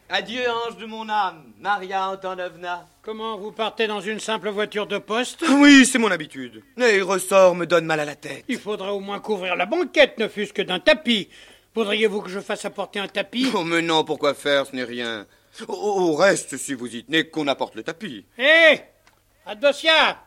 [0.10, 2.88] Adieu, ange de mon âme, Maria Antonovna.
[3.04, 5.44] Comment vous partez dans une simple voiture de poste?
[5.50, 6.64] Oui, c'est mon habitude.
[6.78, 8.44] Les ressorts me donnent mal à la tête.
[8.48, 11.30] Il faudrait au moins couvrir la banquette, ne fût-ce que d'un tapis.
[11.76, 15.26] Voudriez-vous que je fasse apporter un tapis Oh, mais non, pourquoi faire Ce n'est rien.
[15.68, 18.26] Au, au reste, si vous y tenez, qu'on apporte le tapis.
[18.38, 18.82] Hé
[19.46, 20.18] Adossia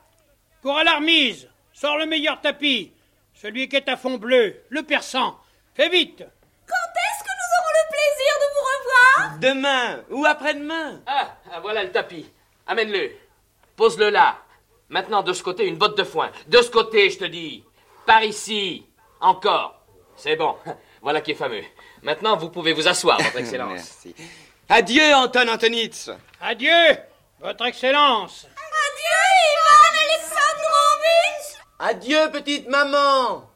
[0.63, 2.93] Cours à l'armise Sors le meilleur tapis
[3.35, 5.39] Celui qui est à fond bleu, le persan
[5.75, 8.67] Fais vite Quand est-ce que nous aurons le plaisir de vous
[9.25, 11.01] revoir Demain ou après-demain.
[11.07, 12.27] Ah, ah, voilà le tapis.
[12.67, 13.11] Amène-le.
[13.77, 14.39] Pose-le là.
[14.89, 16.31] Maintenant, de ce côté, une botte de foin.
[16.49, 17.65] De ce côté, je te dis.
[18.07, 18.85] Par ici.
[19.21, 19.81] Encore.
[20.17, 20.57] C'est bon.
[21.03, 21.63] Voilà qui est fameux.
[22.03, 23.73] Maintenant, vous pouvez vous asseoir, Votre Excellence.
[23.73, 24.15] Merci.
[24.69, 26.11] Adieu, Anton Antonitz.
[26.41, 26.71] Adieu
[27.41, 29.19] Votre Excellence Adieu,
[29.51, 33.51] Ivan Alexandrovitch Adieu, petite maman.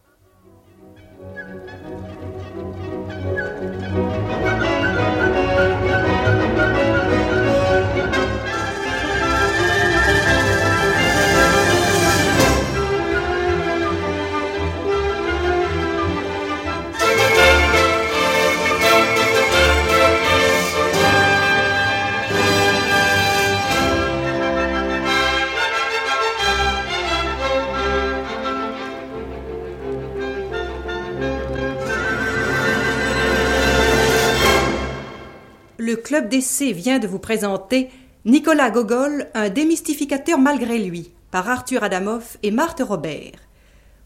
[35.87, 37.91] Le club d'essai vient de vous présenter
[38.25, 43.39] Nicolas Gogol, un démystificateur malgré lui, par Arthur Adamoff et Marthe Robert.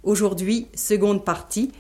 [0.03, 1.73] Aujourd'hui, seconde partie,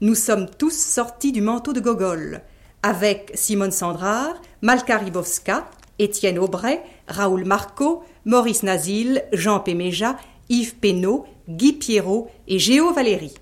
[0.00, 2.42] nous sommes tous sortis du manteau de Gogol,
[2.84, 10.18] avec Simone Sandrard, Malka Ribowska, Étienne Aubray, Raoul Marco, Maurice Nazil, Jean Péméja,
[10.50, 13.34] Yves Pénaud, Guy Pierrot et Géo Valéry.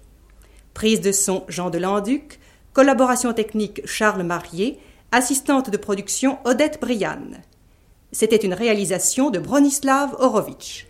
[0.73, 2.41] Prise de son Jean de Landuc,
[2.73, 4.81] collaboration technique Charles Marier,
[5.13, 7.31] assistante de production Odette Brian.
[8.13, 10.85] C'était une réalisation de Bronislav Horowitz.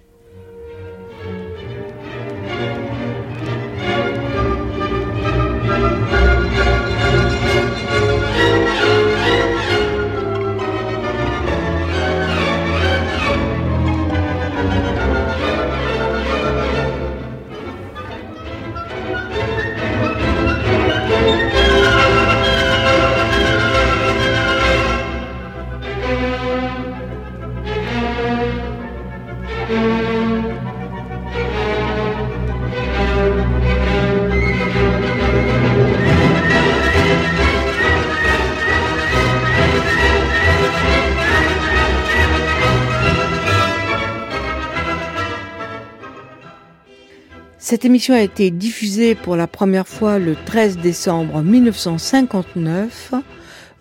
[47.68, 53.12] Cette émission a été diffusée pour la première fois le 13 décembre 1959.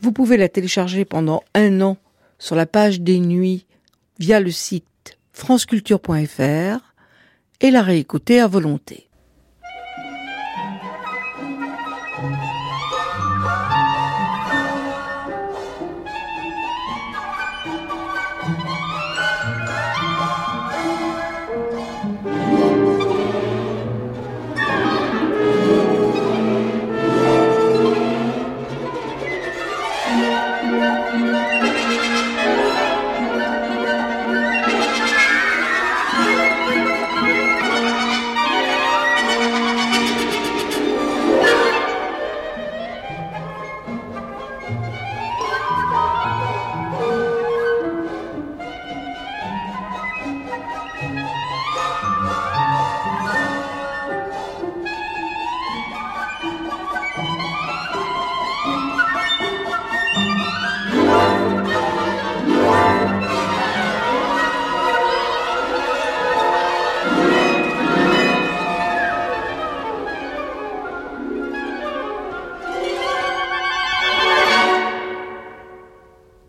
[0.01, 1.97] Vous pouvez la télécharger pendant un an
[2.39, 3.67] sur la page des nuits
[4.17, 6.95] via le site franceculture.fr
[7.61, 9.04] et la réécouter à volonté.